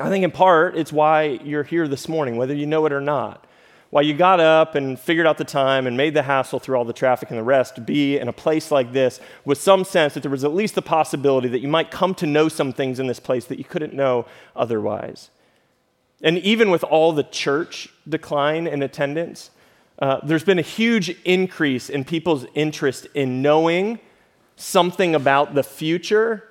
I 0.00 0.08
think 0.08 0.24
in 0.24 0.30
part 0.30 0.76
it's 0.76 0.92
why 0.92 1.40
you're 1.42 1.64
here 1.64 1.88
this 1.88 2.08
morning, 2.08 2.36
whether 2.36 2.54
you 2.54 2.66
know 2.66 2.86
it 2.86 2.92
or 2.92 3.00
not 3.00 3.45
why 3.96 4.02
you 4.02 4.12
got 4.12 4.40
up 4.40 4.74
and 4.74 5.00
figured 5.00 5.26
out 5.26 5.38
the 5.38 5.44
time 5.44 5.86
and 5.86 5.96
made 5.96 6.12
the 6.12 6.22
hassle 6.22 6.58
through 6.58 6.76
all 6.76 6.84
the 6.84 6.92
traffic 6.92 7.30
and 7.30 7.38
the 7.38 7.42
rest 7.42 7.76
to 7.76 7.80
be 7.80 8.18
in 8.18 8.28
a 8.28 8.32
place 8.32 8.70
like 8.70 8.92
this 8.92 9.20
with 9.46 9.56
some 9.56 9.84
sense 9.84 10.12
that 10.12 10.20
there 10.20 10.30
was 10.30 10.44
at 10.44 10.52
least 10.52 10.74
the 10.74 10.82
possibility 10.82 11.48
that 11.48 11.60
you 11.60 11.68
might 11.68 11.90
come 11.90 12.14
to 12.14 12.26
know 12.26 12.46
some 12.46 12.74
things 12.74 13.00
in 13.00 13.06
this 13.06 13.18
place 13.18 13.46
that 13.46 13.56
you 13.56 13.64
couldn't 13.64 13.94
know 13.94 14.26
otherwise. 14.54 15.30
And 16.20 16.36
even 16.40 16.70
with 16.70 16.84
all 16.84 17.14
the 17.14 17.22
church 17.22 17.88
decline 18.06 18.66
in 18.66 18.82
attendance, 18.82 19.48
uh, 19.98 20.20
there's 20.22 20.44
been 20.44 20.58
a 20.58 20.68
huge 20.78 21.08
increase 21.24 21.88
in 21.88 22.04
people's 22.04 22.44
interest 22.54 23.06
in 23.14 23.40
knowing 23.40 23.98
something 24.56 25.14
about 25.14 25.54
the 25.54 25.62
future, 25.62 26.44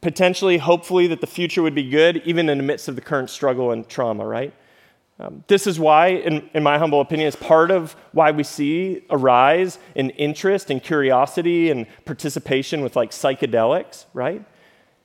potentially, 0.00 0.58
hopefully, 0.58 1.06
that 1.06 1.20
the 1.20 1.28
future 1.28 1.62
would 1.62 1.76
be 1.76 1.88
good, 1.88 2.16
even 2.24 2.48
in 2.48 2.58
the 2.58 2.64
midst 2.64 2.88
of 2.88 2.96
the 2.96 3.02
current 3.02 3.30
struggle 3.30 3.70
and 3.70 3.88
trauma, 3.88 4.26
right? 4.26 4.52
Um, 5.20 5.44
this 5.48 5.66
is 5.66 5.78
why, 5.78 6.08
in, 6.08 6.48
in, 6.54 6.62
my 6.62 6.78
humble 6.78 7.02
opinion, 7.02 7.28
is 7.28 7.36
part 7.36 7.70
of 7.70 7.94
why 8.12 8.30
we 8.30 8.42
see 8.42 9.02
a 9.10 9.18
rise 9.18 9.78
in 9.94 10.08
interest 10.10 10.70
and 10.70 10.82
curiosity 10.82 11.70
and 11.70 11.86
participation 12.06 12.80
with 12.80 12.96
like 12.96 13.10
psychedelics, 13.10 14.06
right? 14.14 14.42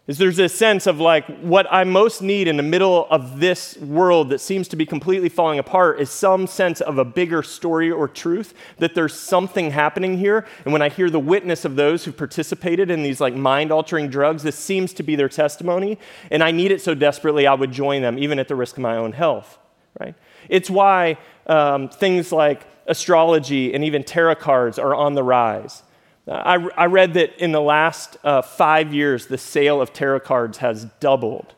Is 0.08 0.18
there's 0.18 0.38
this 0.38 0.54
sense 0.54 0.88
of 0.88 1.02
like 1.02 1.26
what 1.42 1.68
I 1.70 1.84
most 1.84 2.22
need 2.22 2.48
in 2.48 2.56
the 2.56 2.64
middle 2.64 3.08
of 3.10 3.42
this 3.42 3.76
world 3.78 4.30
that 4.30 4.40
seems 4.40 4.70
to 4.70 4.78
be 4.78 4.86
completely 4.86 5.28
falling 5.28 5.60
apart 5.60 6.00
is 6.00 6.12
some 6.12 6.48
sense 6.48 6.80
of 6.80 6.98
a 6.98 7.04
bigger 7.04 7.44
story 7.44 7.92
or 7.92 8.08
truth, 8.08 8.54
that 8.78 8.96
there's 8.96 9.16
something 9.16 9.72
happening 9.72 10.18
here. 10.18 10.46
And 10.64 10.72
when 10.72 10.82
I 10.82 10.88
hear 10.88 11.10
the 11.10 11.20
witness 11.20 11.66
of 11.66 11.76
those 11.76 12.06
who 12.06 12.14
participated 12.14 12.90
in 12.90 13.04
these 13.04 13.20
like 13.20 13.36
mind 13.36 13.70
altering 13.70 14.08
drugs, 14.08 14.44
this 14.44 14.56
seems 14.56 14.94
to 14.94 15.04
be 15.04 15.18
their 15.18 15.28
testimony. 15.28 15.98
And 16.32 16.42
I 16.42 16.52
need 16.52 16.72
it 16.72 16.82
so 16.82 16.96
desperately, 16.96 17.48
I 17.48 17.56
would 17.56 17.74
join 17.74 18.02
them, 18.02 18.18
even 18.18 18.40
at 18.40 18.48
the 18.48 18.56
risk 18.56 18.78
of 18.78 18.84
my 18.84 18.96
own 18.96 19.12
health 19.12 19.60
right? 20.00 20.16
It's 20.50 20.70
why 20.70 21.18
um, 21.48 21.90
things 21.90 22.32
like 22.32 22.66
astrology 22.88 23.74
and 23.74 23.84
even 23.84 24.04
tarot 24.04 24.36
cards 24.36 24.78
are 24.78 24.94
on 24.94 25.14
the 25.14 25.24
rise. 25.24 25.84
I, 26.28 26.56
I 26.76 26.86
read 26.88 27.14
that 27.14 27.40
in 27.42 27.52
the 27.52 27.62
last 27.62 28.18
uh, 28.24 28.42
five 28.42 28.94
years, 28.94 29.28
the 29.28 29.38
sale 29.38 29.82
of 29.82 29.94
tarot 29.94 30.22
cards 30.22 30.58
has 30.60 30.86
doubled. 31.00 31.54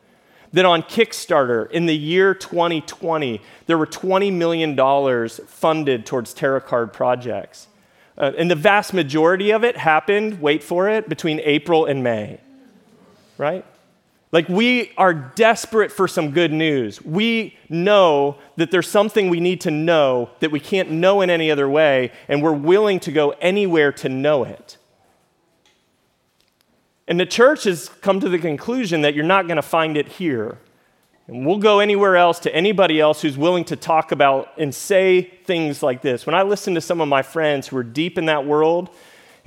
That 0.52 0.64
on 0.64 0.82
Kickstarter, 0.82 1.70
in 1.70 1.86
the 1.86 1.96
year 1.96 2.34
2020, 2.34 3.40
there 3.66 3.76
were 3.76 3.86
$20 3.86 4.32
million 4.32 5.28
funded 5.28 6.06
towards 6.06 6.34
tarot 6.34 6.60
card 6.60 6.92
projects. 6.92 7.68
Uh, 8.16 8.32
and 8.36 8.50
the 8.50 8.56
vast 8.56 8.92
majority 8.92 9.50
of 9.52 9.62
it 9.62 9.76
happened, 9.76 10.40
wait 10.40 10.62
for 10.62 10.88
it, 10.88 11.08
between 11.08 11.40
April 11.40 11.84
and 11.84 12.02
May, 12.02 12.40
right? 13.36 13.64
Like, 14.30 14.48
we 14.48 14.92
are 14.98 15.14
desperate 15.14 15.90
for 15.90 16.06
some 16.06 16.32
good 16.32 16.52
news. 16.52 17.02
We 17.02 17.56
know 17.70 18.36
that 18.56 18.70
there's 18.70 18.88
something 18.88 19.30
we 19.30 19.40
need 19.40 19.62
to 19.62 19.70
know 19.70 20.30
that 20.40 20.50
we 20.50 20.60
can't 20.60 20.90
know 20.90 21.22
in 21.22 21.30
any 21.30 21.50
other 21.50 21.68
way, 21.68 22.12
and 22.28 22.42
we're 22.42 22.52
willing 22.52 23.00
to 23.00 23.12
go 23.12 23.30
anywhere 23.40 23.90
to 23.92 24.08
know 24.08 24.44
it. 24.44 24.76
And 27.06 27.18
the 27.18 27.24
church 27.24 27.64
has 27.64 27.88
come 28.02 28.20
to 28.20 28.28
the 28.28 28.38
conclusion 28.38 29.00
that 29.00 29.14
you're 29.14 29.24
not 29.24 29.46
going 29.46 29.56
to 29.56 29.62
find 29.62 29.96
it 29.96 30.08
here. 30.08 30.58
And 31.26 31.46
we'll 31.46 31.58
go 31.58 31.80
anywhere 31.80 32.16
else 32.16 32.38
to 32.40 32.54
anybody 32.54 33.00
else 33.00 33.22
who's 33.22 33.38
willing 33.38 33.64
to 33.66 33.76
talk 33.76 34.12
about 34.12 34.52
and 34.58 34.74
say 34.74 35.22
things 35.22 35.82
like 35.82 36.02
this. 36.02 36.26
When 36.26 36.34
I 36.34 36.42
listen 36.42 36.74
to 36.74 36.82
some 36.82 37.00
of 37.00 37.08
my 37.08 37.22
friends 37.22 37.68
who 37.68 37.78
are 37.78 37.82
deep 37.82 38.18
in 38.18 38.26
that 38.26 38.44
world, 38.44 38.90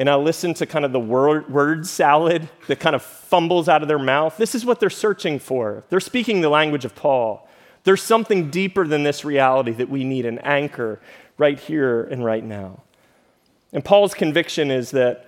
and 0.01 0.09
I 0.09 0.15
listen 0.15 0.55
to 0.55 0.65
kind 0.65 0.83
of 0.83 0.93
the 0.93 0.99
word, 0.99 1.85
salad 1.85 2.49
that 2.65 2.79
kind 2.79 2.95
of 2.95 3.03
fumbles 3.03 3.69
out 3.69 3.83
of 3.83 3.87
their 3.87 3.99
mouth, 3.99 4.35
this 4.35 4.55
is 4.55 4.65
what 4.65 4.79
they're 4.79 4.89
searching 4.89 5.37
for. 5.37 5.83
They're 5.89 5.99
speaking 5.99 6.41
the 6.41 6.49
language 6.49 6.85
of 6.85 6.95
Paul. 6.95 7.47
There's 7.83 8.01
something 8.01 8.49
deeper 8.49 8.87
than 8.87 9.03
this 9.03 9.23
reality 9.23 9.73
that 9.73 9.89
we 9.89 10.03
need 10.03 10.25
an 10.25 10.39
anchor 10.39 10.99
right 11.37 11.59
here 11.59 12.01
and 12.01 12.25
right 12.25 12.43
now. 12.43 12.81
And 13.73 13.85
Paul's 13.85 14.15
conviction 14.15 14.71
is 14.71 14.89
that 14.89 15.27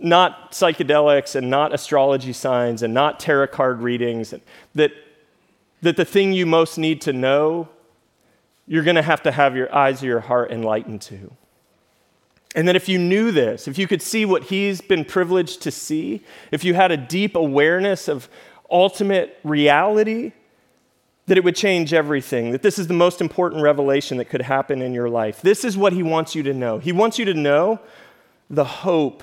not 0.00 0.52
psychedelics 0.52 1.34
and 1.34 1.50
not 1.50 1.74
astrology 1.74 2.32
signs 2.32 2.82
and 2.82 2.94
not 2.94 3.20
tarot 3.20 3.48
card 3.48 3.82
readings, 3.82 4.32
that, 4.74 4.94
that 5.82 5.98
the 5.98 6.06
thing 6.06 6.32
you 6.32 6.46
most 6.46 6.78
need 6.78 7.02
to 7.02 7.12
know, 7.12 7.68
you're 8.66 8.82
going 8.82 8.96
to 8.96 9.02
have 9.02 9.22
to 9.24 9.30
have 9.30 9.54
your 9.54 9.72
eyes 9.74 10.02
or 10.02 10.06
your 10.06 10.20
heart 10.20 10.50
enlightened 10.50 11.02
to. 11.02 11.36
And 12.54 12.68
that 12.68 12.76
if 12.76 12.88
you 12.88 12.98
knew 12.98 13.30
this, 13.32 13.66
if 13.66 13.78
you 13.78 13.86
could 13.86 14.02
see 14.02 14.24
what 14.24 14.44
he's 14.44 14.80
been 14.80 15.04
privileged 15.04 15.62
to 15.62 15.70
see, 15.70 16.22
if 16.50 16.64
you 16.64 16.74
had 16.74 16.90
a 16.90 16.96
deep 16.96 17.34
awareness 17.34 18.08
of 18.08 18.28
ultimate 18.70 19.38
reality, 19.42 20.32
that 21.26 21.38
it 21.38 21.44
would 21.44 21.56
change 21.56 21.94
everything, 21.94 22.50
that 22.50 22.62
this 22.62 22.78
is 22.78 22.88
the 22.88 22.94
most 22.94 23.20
important 23.20 23.62
revelation 23.62 24.18
that 24.18 24.26
could 24.26 24.42
happen 24.42 24.82
in 24.82 24.92
your 24.92 25.08
life. 25.08 25.40
This 25.40 25.64
is 25.64 25.76
what 25.76 25.92
he 25.92 26.02
wants 26.02 26.34
you 26.34 26.42
to 26.42 26.52
know. 26.52 26.78
He 26.78 26.92
wants 26.92 27.18
you 27.18 27.24
to 27.26 27.34
know 27.34 27.80
the 28.50 28.64
hope 28.64 29.22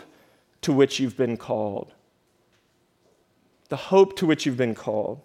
to 0.62 0.74
which 0.74 1.00
you've 1.00 1.18
been 1.18 1.38
called. 1.38 1.94
The 3.68 3.78
hope 3.78 4.16
to 4.18 4.26
which 4.26 4.46
you've 4.46 4.58
been 4.58 4.76
called. 4.76 5.20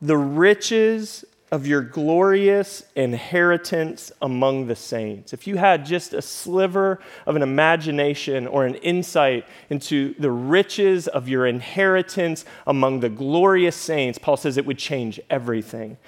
The 0.00 0.16
riches 0.16 1.24
of 1.52 1.66
your 1.66 1.82
glorious 1.82 2.82
inheritance 2.96 4.10
among 4.22 4.66
the 4.66 4.74
saints. 4.74 5.34
If 5.34 5.46
you 5.46 5.58
had 5.58 5.84
just 5.84 6.14
a 6.14 6.22
sliver 6.22 6.98
of 7.26 7.36
an 7.36 7.42
imagination 7.42 8.46
or 8.46 8.64
an 8.64 8.76
insight 8.76 9.44
into 9.68 10.14
the 10.18 10.30
riches 10.30 11.08
of 11.08 11.28
your 11.28 11.46
inheritance 11.46 12.46
among 12.66 13.00
the 13.00 13.10
glorious 13.10 13.76
saints, 13.76 14.18
Paul 14.18 14.38
says 14.38 14.56
it 14.56 14.64
would 14.64 14.78
change 14.78 15.20
everything. 15.28 15.98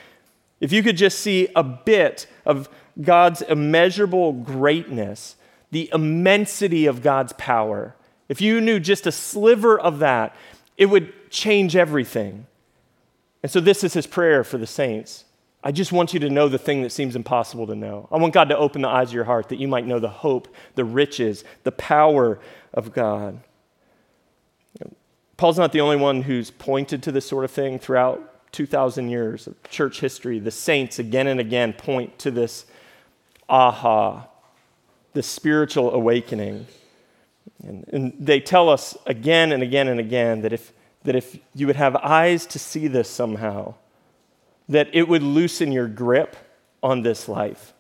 If 0.61 0.73
you 0.73 0.83
could 0.83 0.97
just 0.97 1.21
see 1.21 1.49
a 1.55 1.63
bit 1.63 2.27
of 2.47 2.71
God's 2.99 3.43
immeasurable 3.43 4.33
greatness, 4.33 5.37
the 5.71 5.91
immensity 5.93 6.87
of 6.87 7.03
God's 7.03 7.35
power, 7.35 7.95
if 8.31 8.41
you 8.41 8.63
knew 8.63 8.81
just 8.81 9.07
a 9.07 9.13
sliver 9.13 9.79
of 9.79 9.99
that, 9.99 10.35
it 10.79 10.87
would 10.87 11.31
change 11.31 11.77
everything. 11.77 12.47
And 13.43 13.53
so, 13.53 13.61
this 13.61 13.85
is 13.85 13.93
his 13.93 14.07
prayer 14.07 14.43
for 14.43 14.57
the 14.57 14.67
saints. 14.67 15.27
I 15.67 15.73
just 15.73 15.93
want 15.93 16.13
you 16.13 16.21
to 16.21 16.29
know 16.29 16.51
the 16.51 16.59
thing 16.59 16.83
that 16.83 16.91
seems 16.91 17.17
impossible 17.17 17.67
to 17.69 17.75
know. 17.75 18.07
I 18.13 18.19
want 18.19 18.35
God 18.35 18.51
to 18.51 18.59
open 18.59 18.83
the 18.83 18.89
eyes 18.89 19.09
of 19.09 19.15
your 19.15 19.25
heart 19.25 19.49
that 19.49 19.59
you 19.59 19.67
might 19.67 19.87
know 19.87 19.99
the 19.99 20.11
hope, 20.11 20.55
the 20.75 20.85
riches, 20.85 21.43
the 21.63 21.73
power 21.73 22.39
of 22.75 22.93
God. 22.93 23.41
Paul's 25.39 25.59
not 25.59 25.73
the 25.73 25.81
only 25.81 25.97
one 25.97 26.21
who's 26.21 26.51
pointed 26.51 27.03
to 27.05 27.13
this 27.13 27.27
sort 27.27 27.47
of 27.47 27.51
thing 27.51 27.79
throughout 27.79 28.53
2,000 28.53 29.09
years 29.09 29.47
of 29.47 29.61
church 29.71 30.01
history. 30.01 30.39
The 30.39 30.51
saints 30.51 30.99
again 30.99 31.27
and 31.27 31.41
again 31.41 31.73
point 31.73 32.19
to 32.21 32.31
this 32.31 32.67
aha, 33.49 34.29
the 35.15 35.23
spiritual 35.23 35.95
awakening. 35.95 36.67
And, 37.67 37.89
and, 37.89 38.13
they 38.19 38.39
tell 38.39 38.69
us 38.69 38.97
again 39.07 39.51
and 39.51 39.63
again 39.63 39.89
and 39.89 39.99
again 39.99 40.43
that 40.43 40.53
if, 40.53 40.73
that 41.05 41.17
if 41.17 41.39
you 41.55 41.67
would 41.67 41.77
have 41.77 41.97
eyes 41.97 42.47
to 42.47 42.59
see 42.59 42.87
this 42.87 43.09
somehow, 43.09 43.75
that 44.69 44.89
it 44.93 45.09
would 45.09 45.23
loosen 45.23 45.73
your 45.73 45.89
grip 45.89 46.37
on 46.83 47.03
this 47.03 47.29
life. 47.29 47.73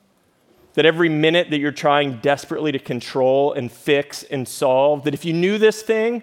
That 0.74 0.86
every 0.86 1.08
minute 1.08 1.50
that 1.50 1.58
you're 1.58 1.72
trying 1.72 2.18
desperately 2.18 2.72
to 2.72 2.78
control 2.78 3.52
and 3.52 3.70
fix 3.70 4.22
and 4.24 4.46
solve, 4.46 5.04
that 5.04 5.14
if 5.14 5.24
you 5.24 5.32
knew 5.32 5.56
this 5.58 5.82
thing, 5.82 6.22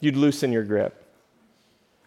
you'd 0.00 0.16
loosen 0.16 0.52
your 0.52 0.64
grip. 0.64 0.96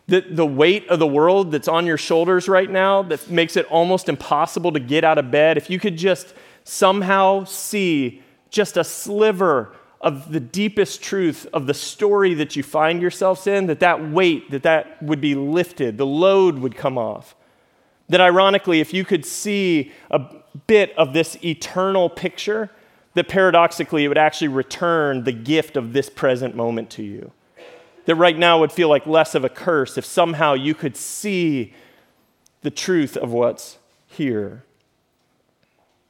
That 0.08 0.36
the 0.36 0.46
weight 0.46 0.88
of 0.90 1.00
the 1.00 1.08
world 1.08 1.52
that's 1.52 1.70
on 1.70 1.86
your 1.86 1.98
shoulders 1.98 2.50
right 2.50 2.70
now, 2.70 3.04
that 3.04 3.30
makes 3.30 3.56
it 3.56 3.66
almost 3.68 4.10
impossible 4.10 4.74
to 4.74 4.80
get 4.80 5.04
out 5.04 5.18
of 5.18 5.32
bed, 5.32 5.58
if 5.58 5.70
you 5.70 5.80
could 5.80 5.98
just 5.98 6.34
somehow 6.66 7.46
see 7.46 8.22
just 8.50 8.76
a 8.76 8.84
sliver 8.84 9.74
of 10.02 10.34
the 10.34 10.40
deepest 10.42 11.02
truth 11.02 11.48
of 11.54 11.66
the 11.66 11.74
story 11.74 12.34
that 12.34 12.58
you 12.58 12.62
find 12.62 13.02
yourselves 13.02 13.48
in, 13.48 13.68
that 13.68 13.80
that 13.80 14.12
weight, 14.12 14.52
that 14.52 14.64
that 14.64 15.02
would 15.02 15.22
be 15.22 15.34
lifted, 15.34 15.98
the 15.98 16.06
load 16.06 16.60
would 16.60 16.76
come 16.76 16.98
off. 16.98 17.36
That 18.10 18.22
ironically, 18.22 18.80
if 18.80 18.94
you 18.94 19.06
could 19.06 19.26
see 19.26 19.92
a 20.12 20.22
bit 20.68 20.94
of 20.98 21.14
this 21.14 21.38
eternal 21.44 22.10
picture, 22.10 22.70
that 23.14 23.28
paradoxically 23.28 24.04
it 24.04 24.08
would 24.08 24.18
actually 24.18 24.50
return 24.50 25.24
the 25.24 25.32
gift 25.32 25.78
of 25.78 25.94
this 25.94 26.10
present 26.10 26.56
moment 26.56 26.90
to 26.92 27.04
you. 27.04 27.32
That 28.06 28.16
right 28.16 28.38
now 28.38 28.60
would 28.60 28.72
feel 28.72 28.90
like 28.90 29.06
less 29.06 29.36
of 29.36 29.46
a 29.46 29.50
curse 29.50 29.98
if 29.98 30.06
somehow 30.06 30.54
you 30.54 30.74
could 30.74 30.98
see 30.98 31.74
the 32.62 32.72
truth 32.72 33.16
of 33.16 33.32
what's 33.32 33.78
here. 34.08 34.64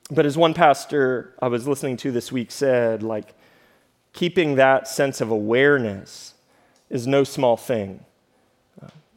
But 0.10 0.26
as 0.26 0.38
one 0.38 0.54
pastor 0.54 1.34
I 1.42 1.48
was 1.48 1.68
listening 1.68 1.98
to 1.98 2.12
this 2.12 2.32
week 2.32 2.52
said, 2.52 3.04
like, 3.04 3.34
keeping 4.14 4.56
that 4.56 4.88
sense 4.88 5.22
of 5.22 5.32
awareness 5.32 6.34
is 6.90 7.08
no 7.08 7.24
small 7.24 7.58
thing. 7.58 8.06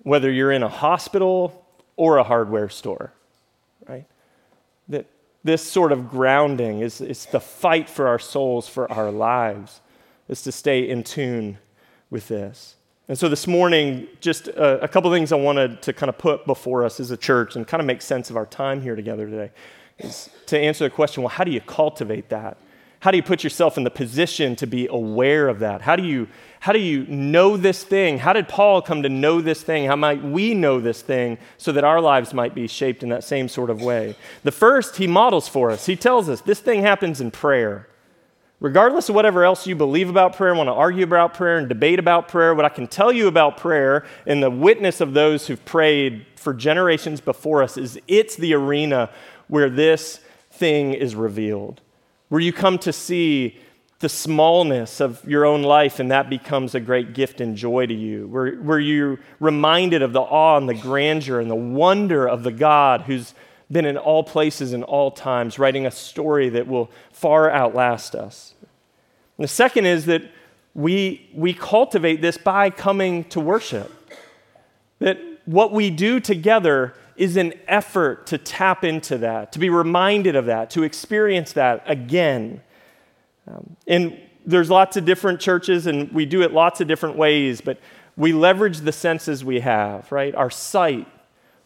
Whether 0.03 0.31
you're 0.31 0.53
in 0.53 0.63
a 0.63 0.69
hospital 0.69 1.66
or 1.97 2.19
a 2.19 2.23
hardware 2.23 2.69
store, 2.69 3.13
right? 3.89 4.05
That 4.89 5.07
this 5.45 5.63
sort 5.63 5.93
of 5.93 6.11
grounding 6.11 6.81
is, 6.81 7.01
is 7.01 7.27
the 7.27 7.41
fight 7.41 7.89
for 7.89 8.09
our 8.09 8.19
souls, 8.19 8.69
for 8.69 8.91
our 8.91 9.11
lives, 9.11 9.81
is 10.29 10.43
to 10.43 10.53
stay 10.53 10.89
in 10.89 11.03
tune 11.03 11.59
with 12.11 12.29
this. 12.29 12.77
And 13.09 13.17
so 13.17 13.29
this 13.29 13.47
morning, 13.47 14.09
just 14.21 14.49
a, 14.49 14.83
a 14.83 14.89
couple 14.89 15.11
things 15.13 15.31
I 15.31 15.37
wanted 15.37 15.81
to 15.83 15.93
kind 15.93 16.09
of 16.09 16.19
put 16.19 16.45
before 16.45 16.85
us 16.85 16.99
as 16.99 17.13
a 17.13 17.17
church 17.17 17.55
and 17.55 17.67
kind 17.67 17.81
of 17.81 17.87
make 17.87 18.03
sense 18.03 18.31
of 18.31 18.37
our 18.37 18.47
time 18.47 18.81
here 18.81 18.97
together 18.97 19.27
today 19.27 19.53
is 19.99 20.29
to 20.47 20.59
answer 20.59 20.85
the 20.85 20.91
question 20.91 21.23
well, 21.23 21.31
how 21.31 21.45
do 21.45 21.53
you 21.53 21.61
cultivate 21.61 22.29
that? 22.31 22.57
How 23.01 23.11
do 23.11 23.17
you 23.17 23.23
put 23.23 23.45
yourself 23.45 23.77
in 23.77 23.85
the 23.85 23.91
position 23.91 24.57
to 24.57 24.67
be 24.67 24.87
aware 24.87 25.49
of 25.49 25.59
that? 25.59 25.83
How 25.83 25.97
do 25.97 26.03
you, 26.03 26.29
how 26.61 26.73
do 26.73 26.79
you 26.79 27.07
know 27.07 27.57
this 27.57 27.85
thing? 27.85 28.19
How 28.19 28.33
did 28.33 28.49
Paul 28.49 28.81
come 28.81 29.03
to 29.03 29.09
know 29.09 29.41
this 29.41 29.63
thing? 29.63 29.87
How 29.87 29.97
might 29.97 30.23
we 30.23 30.55
know 30.55 30.81
this 30.81 31.03
thing 31.03 31.39
so 31.59 31.73
that 31.73 31.85
our 31.85 32.01
lives 32.01 32.33
might 32.33 32.55
be 32.55 32.67
shaped 32.67 33.03
in 33.03 33.11
that 33.11 33.23
same 33.23 33.49
sort 33.49 33.69
of 33.69 33.83
way? 33.83 34.17
The 34.45 34.53
first, 34.53 34.97
he 34.97 35.07
models 35.07 35.47
for 35.47 35.71
us. 35.71 35.87
He 35.87 35.95
tells 35.95 36.29
us 36.29 36.41
this 36.41 36.61
thing 36.61 36.81
happens 36.83 37.21
in 37.21 37.31
prayer. 37.31 37.89
Regardless 38.59 39.11
of 39.11 39.15
whatever 39.15 39.45
else 39.45 39.67
you 39.67 39.77
believe 39.77 40.09
about 40.09 40.35
prayer, 40.35 40.55
want 40.55 40.69
to 40.69 40.73
argue 40.73 41.05
about 41.05 41.35
prayer 41.35 41.59
and 41.59 41.69
debate 41.69 41.99
about 41.99 42.29
prayer, 42.29 42.55
what 42.55 42.65
I 42.65 42.71
can 42.71 42.87
tell 42.87 43.13
you 43.13 43.29
about 43.29 43.59
prayer 43.59 44.07
and 44.27 44.43
the 44.43 44.51
witness 44.51 45.03
of 45.03 45.13
those 45.13 45.47
who've 45.47 45.63
prayed 45.67 46.25
for 46.37 46.55
generations 46.55 47.21
before 47.21 47.63
us 47.63 47.77
is 47.77 48.01
it's 48.09 48.37
the 48.37 48.55
arena 48.55 49.11
where 49.49 49.69
this 49.69 50.21
thing 50.51 50.95
is 50.95 51.15
revealed 51.15 51.83
where 52.29 52.41
you 52.41 52.53
come 52.53 52.79
to 52.79 52.93
see 52.93 53.59
the 53.99 54.09
smallness 54.09 55.01
of 55.01 55.27
your 55.27 55.47
own 55.47 55.63
life, 55.63 56.01
and 56.01 56.11
that 56.11 56.29
becomes 56.29 56.75
a 56.75 56.81
great 56.81 57.15
gift 57.15 57.41
and 57.41 57.57
joy 57.57 57.87
to 57.87 57.95
you, 57.95 58.29
where, 58.29 58.57
where 58.57 58.79
you're 58.79 59.19
reminded 59.41 60.03
of 60.03 60.13
the 60.13 60.21
awe 60.21 60.59
and 60.59 60.69
the 60.69 60.75
grandeur 60.75 61.41
and 61.41 61.51
the 61.51 61.55
wonder 61.55 62.29
of 62.29 62.43
the 62.43 62.53
God 62.53 63.03
who's 63.03 63.33
been 63.73 63.87
in 63.87 63.97
all 63.97 64.23
places 64.23 64.73
and 64.73 64.85
all 64.85 65.11
times, 65.11 65.59
writing 65.59 65.87
a 65.87 65.91
story 65.91 66.51
that 66.51 66.69
will 66.69 66.91
far 67.11 67.51
outlast 67.51 68.15
us. 68.15 68.55
And 69.39 69.45
the 69.45 69.49
second 69.49 69.87
is 69.87 70.07
that 70.07 70.23
we, 70.75 71.31
we 71.35 71.55
cultivate 71.55 72.21
this 72.21 72.37
by 72.37 72.69
coming 72.71 73.25
to 73.25 73.41
worship. 73.41 73.91
That 74.99 75.19
what 75.47 75.73
we 75.73 75.91
do 75.91 76.21
together 76.21 76.95
is 77.17 77.37
an 77.37 77.55
effort 77.67 78.27
to 78.29 78.39
tap 78.39 78.85
into 78.85 79.19
that, 79.19 79.53
to 79.53 79.59
be 79.59 79.71
reminded 79.71 80.37
of 80.37 80.47
that, 80.47 80.71
to 80.71 80.83
experience 80.83 81.53
that 81.55 81.83
again. 81.87 82.61
Um, 83.47 83.77
and 83.87 84.19
there's 84.45 84.71
lots 84.71 84.97
of 84.97 85.05
different 85.05 85.41
churches, 85.41 85.87
and 85.87 86.11
we 86.13 86.27
do 86.27 86.43
it 86.43 86.53
lots 86.53 86.81
of 86.81 86.89
different 86.89 87.17
ways, 87.17 87.61
but 87.61 87.79
we 88.17 88.33
leverage 88.33 88.81
the 88.81 88.93
senses 88.93 89.45
we 89.45 89.61
have, 89.61 90.11
right? 90.11 90.35
Our 90.35 90.51
sight, 90.51 91.07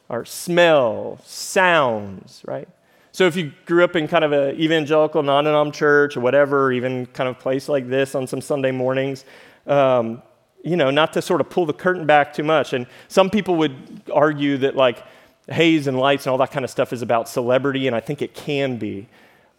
our 0.09 0.25
smell, 0.25 1.19
sounds, 1.25 2.43
right? 2.47 2.69
So 3.13 3.27
if 3.27 3.37
you 3.37 3.53
grew 3.67 3.85
up 3.85 3.97
in 3.97 4.09
kind 4.09 4.25
of 4.25 4.33
an 4.33 4.59
evangelical, 4.61 5.23
non 5.23 5.73
church 5.73 6.17
or 6.17 6.21
whatever, 6.21 6.67
or 6.67 6.73
even 6.73 7.07
kind 7.07 7.29
of 7.29 7.39
place 7.39 7.69
like 7.69 7.89
this 7.89 8.15
on 8.15 8.27
some 8.27 8.41
Sunday 8.41 8.71
mornings, 8.71 9.25
um, 9.67 10.23
you 10.63 10.77
know, 10.77 10.91
not 10.91 11.13
to 11.15 11.23
sort 11.23 11.41
of 11.41 11.51
pull 11.51 11.67
the 11.67 11.73
curtain 11.73 12.07
back 12.07 12.33
too 12.33 12.43
much. 12.43 12.73
And 12.73 12.87
some 13.09 13.31
people 13.31 13.57
would 13.57 14.03
argue 14.13 14.59
that, 14.59 14.77
like, 14.77 15.03
haze 15.48 15.87
and 15.87 15.98
lights 15.98 16.26
and 16.26 16.33
all 16.33 16.38
that 16.38 16.50
kind 16.50 16.64
of 16.64 16.70
stuff 16.70 16.92
is 16.92 17.03
about 17.03 17.29
celebrity, 17.29 17.87
and 17.87 17.96
I 17.96 18.00
think 18.00 18.22
it 18.22 18.35
can 18.35 18.76
be. 18.76 19.09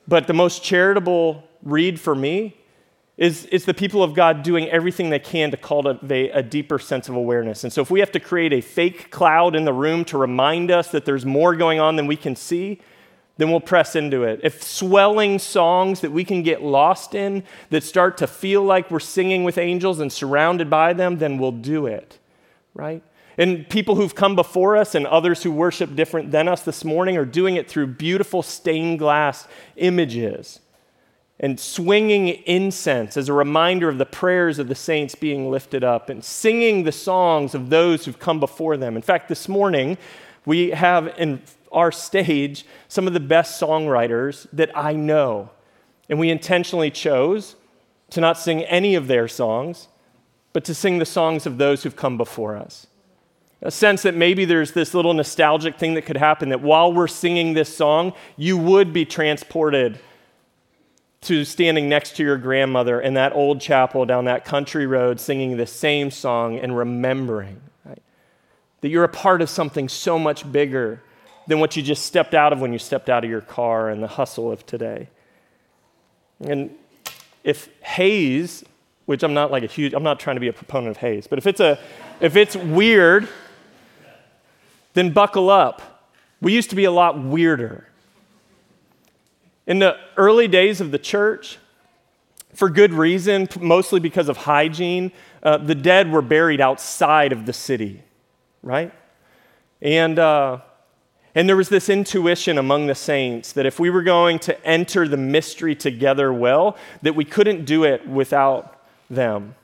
But 0.07 0.27
the 0.27 0.33
most 0.33 0.63
charitable 0.63 1.43
read 1.63 1.99
for 1.99 2.15
me 2.15 2.57
is, 3.17 3.45
is 3.45 3.65
the 3.65 3.73
people 3.73 4.01
of 4.01 4.13
God 4.13 4.41
doing 4.41 4.67
everything 4.69 5.09
they 5.09 5.19
can 5.19 5.51
to 5.51 5.57
cultivate 5.57 6.31
a 6.33 6.41
deeper 6.41 6.79
sense 6.79 7.07
of 7.07 7.15
awareness. 7.15 7.63
And 7.63 7.71
so, 7.71 7.81
if 7.81 7.91
we 7.91 7.99
have 7.99 8.11
to 8.13 8.19
create 8.19 8.53
a 8.53 8.61
fake 8.61 9.11
cloud 9.11 9.55
in 9.55 9.65
the 9.65 9.73
room 9.73 10.05
to 10.05 10.17
remind 10.17 10.71
us 10.71 10.89
that 10.91 11.05
there's 11.05 11.25
more 11.25 11.55
going 11.55 11.79
on 11.79 11.97
than 11.97 12.07
we 12.07 12.15
can 12.15 12.35
see, 12.35 12.79
then 13.37 13.49
we'll 13.49 13.59
press 13.59 13.95
into 13.95 14.23
it. 14.23 14.39
If 14.43 14.63
swelling 14.63 15.39
songs 15.39 16.01
that 16.01 16.11
we 16.11 16.23
can 16.23 16.43
get 16.43 16.61
lost 16.61 17.15
in 17.15 17.43
that 17.69 17.83
start 17.83 18.17
to 18.17 18.27
feel 18.27 18.63
like 18.63 18.91
we're 18.91 18.99
singing 18.99 19.43
with 19.43 19.57
angels 19.57 19.99
and 19.99 20.11
surrounded 20.11 20.69
by 20.69 20.93
them, 20.93 21.17
then 21.17 21.37
we'll 21.37 21.51
do 21.51 21.85
it, 21.87 22.19
right? 22.73 23.03
And 23.41 23.67
people 23.67 23.95
who've 23.95 24.13
come 24.13 24.35
before 24.35 24.77
us 24.77 24.93
and 24.93 25.07
others 25.07 25.41
who 25.41 25.51
worship 25.51 25.95
different 25.95 26.29
than 26.29 26.47
us 26.47 26.61
this 26.61 26.85
morning 26.85 27.17
are 27.17 27.25
doing 27.25 27.55
it 27.55 27.67
through 27.67 27.87
beautiful 27.87 28.43
stained 28.43 28.99
glass 28.99 29.47
images 29.77 30.59
and 31.39 31.59
swinging 31.59 32.27
incense 32.27 33.17
as 33.17 33.29
a 33.29 33.33
reminder 33.33 33.89
of 33.89 33.97
the 33.97 34.05
prayers 34.05 34.59
of 34.59 34.67
the 34.67 34.75
saints 34.75 35.15
being 35.15 35.49
lifted 35.49 35.83
up 35.83 36.07
and 36.07 36.23
singing 36.23 36.83
the 36.83 36.91
songs 36.91 37.55
of 37.55 37.71
those 37.71 38.05
who've 38.05 38.19
come 38.19 38.39
before 38.39 38.77
them. 38.77 38.95
In 38.95 39.01
fact, 39.01 39.27
this 39.27 39.49
morning, 39.49 39.97
we 40.45 40.69
have 40.69 41.07
in 41.17 41.41
our 41.71 41.91
stage 41.91 42.63
some 42.89 43.07
of 43.07 43.13
the 43.13 43.19
best 43.19 43.59
songwriters 43.59 44.45
that 44.53 44.69
I 44.77 44.93
know. 44.93 45.49
And 46.09 46.19
we 46.19 46.29
intentionally 46.29 46.91
chose 46.91 47.55
to 48.11 48.21
not 48.21 48.37
sing 48.37 48.61
any 48.65 48.93
of 48.93 49.07
their 49.07 49.27
songs, 49.27 49.87
but 50.53 50.63
to 50.65 50.75
sing 50.75 50.99
the 50.99 51.05
songs 51.07 51.47
of 51.47 51.57
those 51.57 51.81
who've 51.81 51.95
come 51.95 52.19
before 52.19 52.55
us 52.55 52.85
a 53.61 53.71
sense 53.71 54.01
that 54.01 54.15
maybe 54.15 54.45
there's 54.45 54.71
this 54.71 54.93
little 54.93 55.13
nostalgic 55.13 55.77
thing 55.77 55.93
that 55.93 56.03
could 56.03 56.17
happen 56.17 56.49
that 56.49 56.61
while 56.61 56.91
we're 56.91 57.07
singing 57.07 57.53
this 57.53 57.75
song, 57.75 58.13
you 58.35 58.57
would 58.57 58.91
be 58.91 59.05
transported 59.05 59.99
to 61.21 61.45
standing 61.45 61.87
next 61.87 62.15
to 62.15 62.23
your 62.23 62.37
grandmother 62.37 62.99
in 62.99 63.13
that 63.13 63.33
old 63.33 63.61
chapel 63.61 64.05
down 64.05 64.25
that 64.25 64.43
country 64.43 64.87
road 64.87 65.19
singing 65.19 65.57
the 65.57 65.67
same 65.67 66.09
song 66.09 66.57
and 66.57 66.75
remembering 66.75 67.61
right? 67.85 68.01
that 68.81 68.89
you're 68.89 69.03
a 69.03 69.09
part 69.09 69.41
of 69.41 69.49
something 69.49 69.87
so 69.87 70.17
much 70.17 70.51
bigger 70.51 71.01
than 71.45 71.59
what 71.59 71.75
you 71.75 71.83
just 71.83 72.05
stepped 72.05 72.33
out 72.33 72.51
of 72.51 72.59
when 72.59 72.73
you 72.73 72.79
stepped 72.79 73.09
out 73.09 73.23
of 73.23 73.29
your 73.29 73.41
car 73.41 73.89
and 73.89 74.01
the 74.01 74.07
hustle 74.07 74.51
of 74.51 74.65
today. 74.65 75.09
And 76.39 76.71
if 77.43 77.69
haze, 77.83 78.63
which 79.05 79.21
I'm 79.21 79.35
not 79.35 79.51
like 79.51 79.63
a 79.63 79.67
huge, 79.67 79.93
I'm 79.93 80.03
not 80.03 80.19
trying 80.19 80.37
to 80.37 80.39
be 80.39 80.47
a 80.47 80.53
proponent 80.53 80.91
of 80.91 80.97
haze, 80.97 81.27
but 81.27 81.37
if 81.37 81.45
it's 81.45 81.59
a, 81.59 81.77
if 82.19 82.35
it's 82.35 82.55
weird 82.55 83.29
then 84.93 85.11
buckle 85.11 85.49
up. 85.49 85.81
We 86.41 86.53
used 86.53 86.69
to 86.71 86.75
be 86.75 86.85
a 86.85 86.91
lot 86.91 87.21
weirder. 87.21 87.87
In 89.67 89.79
the 89.79 89.97
early 90.17 90.47
days 90.47 90.81
of 90.81 90.91
the 90.91 90.99
church, 90.99 91.57
for 92.53 92.69
good 92.69 92.93
reason, 92.93 93.47
mostly 93.59 93.99
because 93.99 94.27
of 94.27 94.37
hygiene, 94.37 95.11
uh, 95.43 95.57
the 95.57 95.75
dead 95.75 96.11
were 96.11 96.21
buried 96.21 96.59
outside 96.59 97.31
of 97.31 97.45
the 97.45 97.53
city, 97.53 98.01
right? 98.61 98.91
And, 99.81 100.19
uh, 100.19 100.59
And 101.33 101.47
there 101.47 101.55
was 101.55 101.69
this 101.69 101.87
intuition 101.87 102.57
among 102.57 102.87
the 102.87 102.95
saints 102.95 103.53
that 103.53 103.65
if 103.65 103.79
we 103.79 103.89
were 103.89 104.03
going 104.03 104.37
to 104.39 104.65
enter 104.65 105.07
the 105.07 105.15
mystery 105.15 105.75
together 105.75 106.33
well, 106.33 106.75
that 107.03 107.15
we 107.15 107.23
couldn't 107.23 107.63
do 107.63 107.85
it 107.85 108.05
without 108.05 108.83
them. 109.09 109.55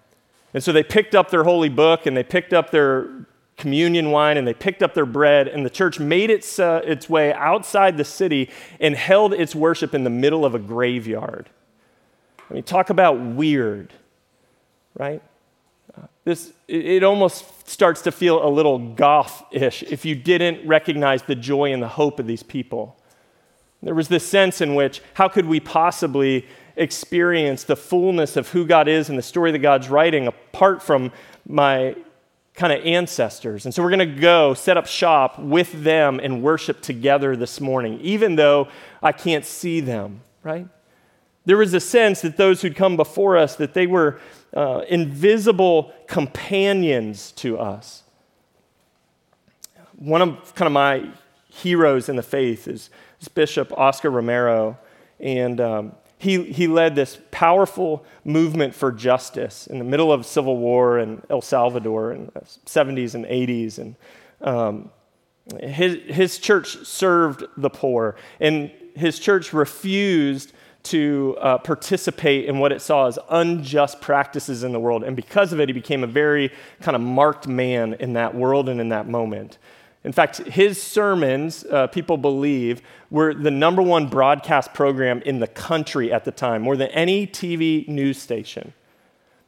And 0.53 0.63
so 0.63 0.71
they 0.71 0.83
picked 0.83 1.13
up 1.13 1.29
their 1.29 1.43
holy 1.43 1.67
book 1.67 2.05
and 2.05 2.15
they 2.15 2.23
picked 2.23 2.53
up 2.53 2.71
their 2.71 3.09
communion 3.57 4.11
wine 4.11 4.37
and 4.37 4.47
they 4.47 4.53
picked 4.53 4.83
up 4.83 4.93
their 4.93 5.05
bread, 5.05 5.47
and 5.47 5.65
the 5.65 5.69
church 5.69 5.99
made 5.99 6.29
its, 6.29 6.59
uh, 6.59 6.81
its 6.85 7.09
way 7.09 7.33
outside 7.33 7.97
the 7.97 8.05
city 8.05 8.49
and 8.79 8.95
held 8.95 9.33
its 9.33 9.55
worship 9.55 9.93
in 9.93 10.03
the 10.03 10.09
middle 10.09 10.45
of 10.45 10.55
a 10.55 10.59
graveyard. 10.59 11.49
I 12.49 12.53
mean, 12.53 12.63
talk 12.63 12.89
about 12.89 13.19
weird, 13.19 13.93
right? 14.93 15.21
this, 16.27 16.51
it 16.67 17.03
almost 17.03 17.69
starts 17.69 18.01
to 18.01 18.11
feel 18.11 18.45
a 18.45 18.49
little 18.49 18.79
goth 18.79 19.45
ish 19.51 19.81
if 19.83 20.03
you 20.03 20.13
didn't 20.13 20.67
recognize 20.67 21.23
the 21.23 21.35
joy 21.35 21.71
and 21.71 21.81
the 21.81 21.87
hope 21.87 22.19
of 22.19 22.27
these 22.27 22.43
people. 22.43 22.97
There 23.81 23.95
was 23.95 24.09
this 24.09 24.27
sense 24.27 24.59
in 24.59 24.75
which, 24.75 25.01
how 25.13 25.29
could 25.29 25.45
we 25.45 25.61
possibly 25.61 26.45
experience 26.75 27.63
the 27.63 27.77
fullness 27.77 28.35
of 28.35 28.49
who 28.49 28.65
God 28.65 28.89
is 28.89 29.07
and 29.07 29.17
the 29.17 29.23
story 29.23 29.51
that 29.51 29.59
God's 29.59 29.87
writing 29.87 30.27
apart 30.27 30.83
from 30.83 31.13
my 31.47 31.95
kind 32.57 32.73
of 32.73 32.83
ancestors? 32.85 33.63
And 33.63 33.73
so 33.73 33.81
we're 33.81 33.91
going 33.95 34.15
to 34.15 34.19
go 34.19 34.53
set 34.53 34.75
up 34.75 34.87
shop 34.87 35.39
with 35.39 35.83
them 35.83 36.19
and 36.21 36.43
worship 36.43 36.81
together 36.81 37.37
this 37.37 37.61
morning, 37.61 37.99
even 38.01 38.35
though 38.35 38.67
I 39.01 39.13
can't 39.13 39.45
see 39.45 39.79
them, 39.79 40.19
right? 40.43 40.67
There 41.45 41.55
was 41.55 41.73
a 41.73 41.79
sense 41.79 42.21
that 42.21 42.35
those 42.35 42.61
who'd 42.61 42.75
come 42.75 42.97
before 42.97 43.37
us, 43.37 43.55
that 43.55 43.73
they 43.73 43.87
were 43.87 44.19
uh, 44.53 44.81
invisible 44.89 45.93
companions 46.07 47.31
to 47.33 47.57
us. 47.57 48.03
One 49.95 50.21
of 50.21 50.53
kind 50.55 50.67
of 50.67 50.73
my 50.73 51.09
heroes 51.49 52.09
in 52.09 52.17
the 52.17 52.23
faith 52.23 52.67
is, 52.67 52.89
is 53.21 53.29
Bishop 53.29 53.71
Oscar 53.77 54.09
Romero, 54.09 54.77
and 55.19 55.61
um, 55.61 55.95
he, 56.17 56.43
he 56.43 56.67
led 56.67 56.95
this 56.95 57.19
powerful 57.29 58.03
movement 58.25 58.73
for 58.73 58.91
justice 58.91 59.67
in 59.67 59.77
the 59.77 59.85
middle 59.85 60.11
of 60.11 60.25
civil 60.25 60.57
war 60.57 60.97
in 60.97 61.21
El 61.29 61.41
Salvador 61.41 62.11
in 62.11 62.25
the 62.33 62.41
70s 62.65 63.13
and 63.13 63.25
80s. 63.25 63.77
And 63.77 63.95
um, 64.41 64.89
his, 65.59 66.15
his 66.15 66.39
church 66.39 66.85
served 66.85 67.43
the 67.55 67.69
poor, 67.69 68.15
and 68.39 68.71
his 68.95 69.19
church 69.19 69.53
refused 69.53 70.53
to 70.83 71.37
uh, 71.39 71.57
participate 71.59 72.45
in 72.45 72.59
what 72.59 72.71
it 72.71 72.81
saw 72.81 73.07
as 73.07 73.19
unjust 73.29 74.01
practices 74.01 74.63
in 74.63 74.71
the 74.71 74.79
world. 74.79 75.03
And 75.03 75.15
because 75.15 75.53
of 75.53 75.59
it, 75.59 75.69
he 75.69 75.73
became 75.73 76.03
a 76.03 76.07
very 76.07 76.51
kind 76.81 76.95
of 76.95 77.01
marked 77.01 77.47
man 77.47 77.93
in 77.95 78.13
that 78.13 78.33
world 78.33 78.69
and 78.69 78.81
in 78.81 78.89
that 78.89 79.07
moment. 79.07 79.57
In 80.07 80.13
fact, 80.13 80.37
his 80.37 80.81
sermons, 80.81 81.65
uh, 81.65 81.87
people 81.87 82.15
believe, 82.15 82.81
were 83.11 83.33
the 83.33 83.51
number 83.51 83.81
one 83.81 84.07
broadcast 84.07 84.73
program 84.73 85.21
in 85.23 85.41
the 85.41 85.47
country 85.47 86.13
at 86.13 86.23
the 86.23 86.31
time, 86.31 86.61
more 86.61 86.77
than 86.77 86.87
any 86.91 87.27
TV 87.27 87.85
news 87.89 88.17
station. 88.17 88.71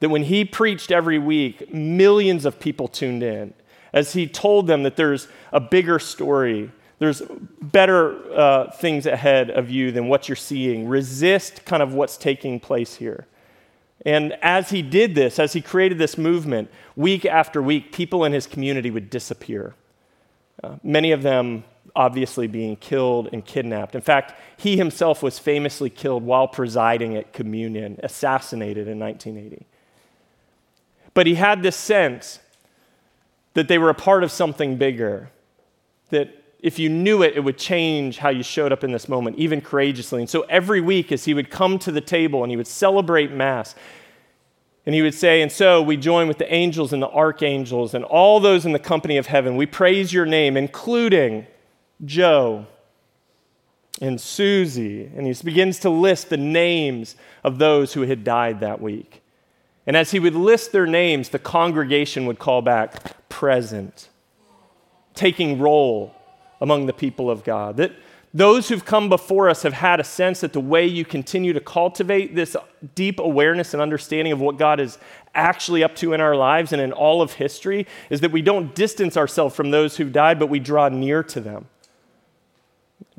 That 0.01 0.09
when 0.09 0.23
he 0.23 0.43
preached 0.43 0.91
every 0.91 1.17
week, 1.17 1.73
millions 1.73 2.43
of 2.43 2.59
people 2.59 2.89
tuned 2.89 3.23
in 3.23 3.53
as 3.93 4.11
he 4.11 4.27
told 4.27 4.67
them 4.67 4.83
that 4.83 4.97
there's 4.97 5.29
a 5.53 5.61
bigger 5.61 5.97
story 5.97 6.71
there's 6.99 7.21
better 7.61 8.17
uh, 8.33 8.71
things 8.71 9.05
ahead 9.05 9.49
of 9.49 9.69
you 9.69 9.93
than 9.93 10.09
what 10.09 10.27
you're 10.27 10.35
seeing. 10.35 10.85
Resist 10.85 11.63
kind 11.63 11.81
of 11.81 11.93
what's 11.93 12.17
taking 12.17 12.59
place 12.59 12.95
here. 12.95 13.25
And 14.05 14.33
as 14.41 14.69
he 14.69 14.81
did 14.81 15.15
this, 15.15 15.39
as 15.39 15.53
he 15.53 15.61
created 15.61 15.97
this 15.97 16.17
movement, 16.17 16.69
week 16.97 17.25
after 17.25 17.61
week, 17.61 17.93
people 17.93 18.25
in 18.25 18.33
his 18.33 18.45
community 18.45 18.91
would 18.91 19.09
disappear. 19.09 19.75
Many 20.83 21.11
of 21.11 21.23
them 21.23 21.63
obviously 21.95 22.47
being 22.47 22.75
killed 22.75 23.29
and 23.33 23.43
kidnapped. 23.43 23.95
In 23.95 24.01
fact, 24.01 24.39
he 24.57 24.77
himself 24.77 25.23
was 25.23 25.39
famously 25.39 25.89
killed 25.89 26.23
while 26.23 26.47
presiding 26.47 27.15
at 27.15 27.33
communion, 27.33 27.99
assassinated 28.03 28.87
in 28.87 28.99
1980. 28.99 29.65
But 31.13 31.27
he 31.27 31.35
had 31.35 31.63
this 31.63 31.75
sense 31.75 32.39
that 33.53 33.67
they 33.67 33.77
were 33.77 33.89
a 33.89 33.95
part 33.95 34.23
of 34.23 34.31
something 34.31 34.77
bigger, 34.77 35.31
that 36.09 36.35
if 36.61 36.77
you 36.77 36.89
knew 36.89 37.23
it, 37.23 37.35
it 37.35 37.39
would 37.41 37.57
change 37.57 38.17
how 38.17 38.29
you 38.29 38.43
showed 38.43 38.71
up 38.71 38.83
in 38.83 38.91
this 38.91 39.07
moment, 39.07 39.37
even 39.37 39.61
courageously. 39.61 40.21
And 40.21 40.29
so 40.29 40.41
every 40.41 40.81
week, 40.81 41.11
as 41.11 41.25
he 41.25 41.33
would 41.33 41.49
come 41.49 41.79
to 41.79 41.91
the 41.91 42.01
table 42.01 42.43
and 42.43 42.51
he 42.51 42.57
would 42.57 42.67
celebrate 42.67 43.31
Mass, 43.31 43.75
and 44.85 44.95
he 44.95 45.01
would 45.01 45.13
say, 45.13 45.41
And 45.41 45.51
so 45.51 45.81
we 45.81 45.97
join 45.97 46.27
with 46.27 46.37
the 46.37 46.51
angels 46.51 46.93
and 46.93 47.01
the 47.01 47.09
archangels 47.09 47.93
and 47.93 48.03
all 48.05 48.39
those 48.39 48.65
in 48.65 48.71
the 48.71 48.79
company 48.79 49.17
of 49.17 49.27
heaven. 49.27 49.55
We 49.55 49.65
praise 49.65 50.13
your 50.13 50.25
name, 50.25 50.57
including 50.57 51.47
Joe 52.03 52.65
and 54.01 54.19
Susie. 54.19 55.11
And 55.15 55.27
he 55.27 55.43
begins 55.43 55.79
to 55.79 55.89
list 55.89 56.29
the 56.29 56.37
names 56.37 57.15
of 57.43 57.57
those 57.57 57.93
who 57.93 58.01
had 58.01 58.23
died 58.23 58.61
that 58.61 58.81
week. 58.81 59.21
And 59.85 59.97
as 59.97 60.11
he 60.11 60.19
would 60.19 60.35
list 60.35 60.71
their 60.71 60.85
names, 60.85 61.29
the 61.29 61.39
congregation 61.39 62.25
would 62.25 62.39
call 62.39 62.61
back, 62.61 63.27
present, 63.27 64.09
taking 65.15 65.59
roll 65.59 66.15
among 66.61 66.85
the 66.85 66.93
people 66.93 67.29
of 67.29 67.43
God. 67.43 67.77
That 67.77 67.91
those 68.33 68.69
who've 68.69 68.85
come 68.85 69.09
before 69.09 69.49
us 69.49 69.63
have 69.63 69.73
had 69.73 69.99
a 69.99 70.03
sense 70.03 70.41
that 70.41 70.53
the 70.53 70.59
way 70.59 70.85
you 70.85 71.03
continue 71.03 71.51
to 71.53 71.59
cultivate 71.59 72.35
this 72.35 72.55
deep 72.93 73.19
awareness 73.19 73.73
and 73.73 73.81
understanding 73.81 74.31
of 74.31 74.39
what 74.39 74.57
God 74.57 74.79
is 74.79 74.99
actually 75.33 75.83
up 75.83 75.95
to 75.95 76.13
in 76.13 76.21
our 76.21 76.35
lives 76.35 76.71
and 76.71 76.81
in 76.81 76.91
all 76.91 77.23
of 77.23 77.33
history 77.33 77.87
is 78.11 78.21
that 78.21 78.31
we 78.31 78.43
don't 78.43 78.75
distance 78.75 79.17
ourselves 79.17 79.55
from 79.55 79.71
those 79.71 79.97
who've 79.97 80.13
died, 80.13 80.37
but 80.37 80.47
we 80.47 80.59
draw 80.59 80.89
near 80.89 81.23
to 81.23 81.39
them. 81.39 81.67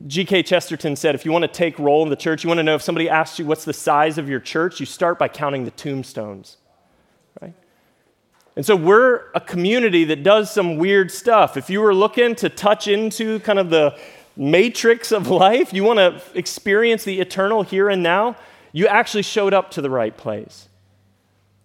G.K. 0.06 0.44
Chesterton 0.44 0.94
said 0.94 1.14
if 1.14 1.24
you 1.24 1.32
want 1.32 1.42
to 1.42 1.48
take 1.48 1.78
roll 1.78 2.04
in 2.04 2.08
the 2.08 2.16
church, 2.16 2.44
you 2.44 2.48
want 2.48 2.58
to 2.58 2.64
know 2.64 2.76
if 2.76 2.82
somebody 2.82 3.08
asks 3.08 3.38
you 3.38 3.46
what's 3.46 3.64
the 3.64 3.72
size 3.72 4.16
of 4.16 4.28
your 4.28 4.40
church, 4.40 4.78
you 4.78 4.86
start 4.86 5.18
by 5.18 5.28
counting 5.28 5.64
the 5.64 5.70
tombstones. 5.72 6.56
Right? 7.42 7.52
And 8.56 8.64
so 8.64 8.76
we're 8.76 9.30
a 9.34 9.40
community 9.40 10.04
that 10.04 10.22
does 10.22 10.50
some 10.52 10.76
weird 10.76 11.10
stuff. 11.10 11.56
If 11.56 11.68
you 11.68 11.80
were 11.80 11.94
looking 11.94 12.34
to 12.36 12.48
touch 12.48 12.88
into 12.88 13.40
kind 13.40 13.58
of 13.58 13.70
the 13.70 13.98
matrix 14.36 15.12
of 15.12 15.28
life, 15.28 15.72
you 15.72 15.84
want 15.84 15.98
to 15.98 16.22
experience 16.38 17.04
the 17.04 17.20
eternal 17.20 17.62
here 17.62 17.88
and 17.88 18.02
now, 18.02 18.36
you 18.72 18.86
actually 18.86 19.22
showed 19.22 19.52
up 19.52 19.70
to 19.72 19.82
the 19.82 19.90
right 19.90 20.16
place. 20.16 20.68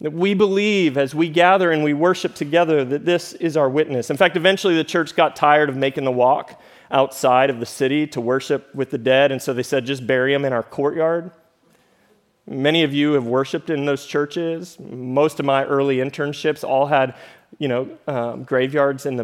That 0.02 0.12
we 0.12 0.34
believe 0.34 0.98
as 0.98 1.16
we 1.16 1.30
gather 1.30 1.72
and 1.72 1.84
we 1.84 1.94
worship 1.94 2.36
together 2.36 2.84
that 2.84 3.06
this 3.06 3.34
is 3.34 3.56
our 3.56 3.70
witness. 3.70 4.10
In 4.10 4.18
fact, 4.18 4.36
eventually 4.36 4.76
the 4.76 4.84
church 4.84 5.16
got 5.16 5.36
tired 5.36 5.70
of 5.70 5.78
making 5.78 6.04
the 6.04 6.12
walk 6.12 6.62
outside 6.92 7.50
of 7.50 7.60
the 7.60 7.66
city 7.66 8.06
to 8.08 8.22
worship 8.22 8.74
with 8.76 8.90
the 8.90 8.98
dead, 8.98 9.32
and 9.32 9.42
so 9.42 9.54
they 9.54 9.64
said, 9.64 9.86
just 9.86 10.06
bury 10.06 10.34
them 10.34 10.46
in 10.46 10.54
our 10.54 10.64
courtyard. 10.64 11.32
Many 12.48 12.84
of 12.84 12.94
you 12.94 13.14
have 13.14 13.26
worshiped 13.26 13.70
in 13.70 13.86
those 13.86 14.06
churches. 14.06 14.78
Most 14.80 15.40
of 15.40 15.46
my 15.46 15.66
early 15.66 15.98
internships 15.98 16.64
all 16.64 16.86
had, 16.86 17.16
you 17.58 17.68
know, 17.68 17.90
um, 18.08 18.44
graveyards 18.44 19.06
in 19.06 19.16
the 19.16 19.24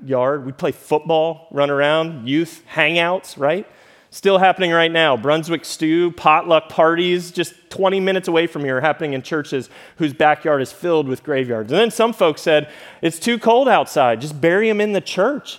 backyard. 0.00 0.44
We'd 0.44 0.58
play 0.58 0.72
football, 0.72 1.48
run 1.50 1.70
around, 1.70 2.28
youth 2.28 2.62
hangouts, 2.72 3.38
right? 3.38 3.66
Still 4.10 4.38
happening 4.38 4.70
right 4.70 4.92
now. 4.92 5.16
Brunswick 5.16 5.64
stew, 5.64 6.12
potluck 6.12 6.68
parties, 6.68 7.32
just 7.32 7.54
20 7.70 7.98
minutes 7.98 8.28
away 8.28 8.46
from 8.46 8.62
here, 8.62 8.80
happening 8.80 9.12
in 9.12 9.22
churches 9.22 9.68
whose 9.96 10.12
backyard 10.12 10.62
is 10.62 10.70
filled 10.72 11.08
with 11.08 11.24
graveyards. 11.24 11.72
And 11.72 11.80
then 11.80 11.90
some 11.90 12.12
folks 12.12 12.40
said, 12.40 12.70
it's 13.02 13.18
too 13.18 13.38
cold 13.38 13.68
outside, 13.68 14.20
just 14.20 14.40
bury 14.40 14.68
them 14.68 14.80
in 14.80 14.92
the 14.92 15.00
church. 15.00 15.58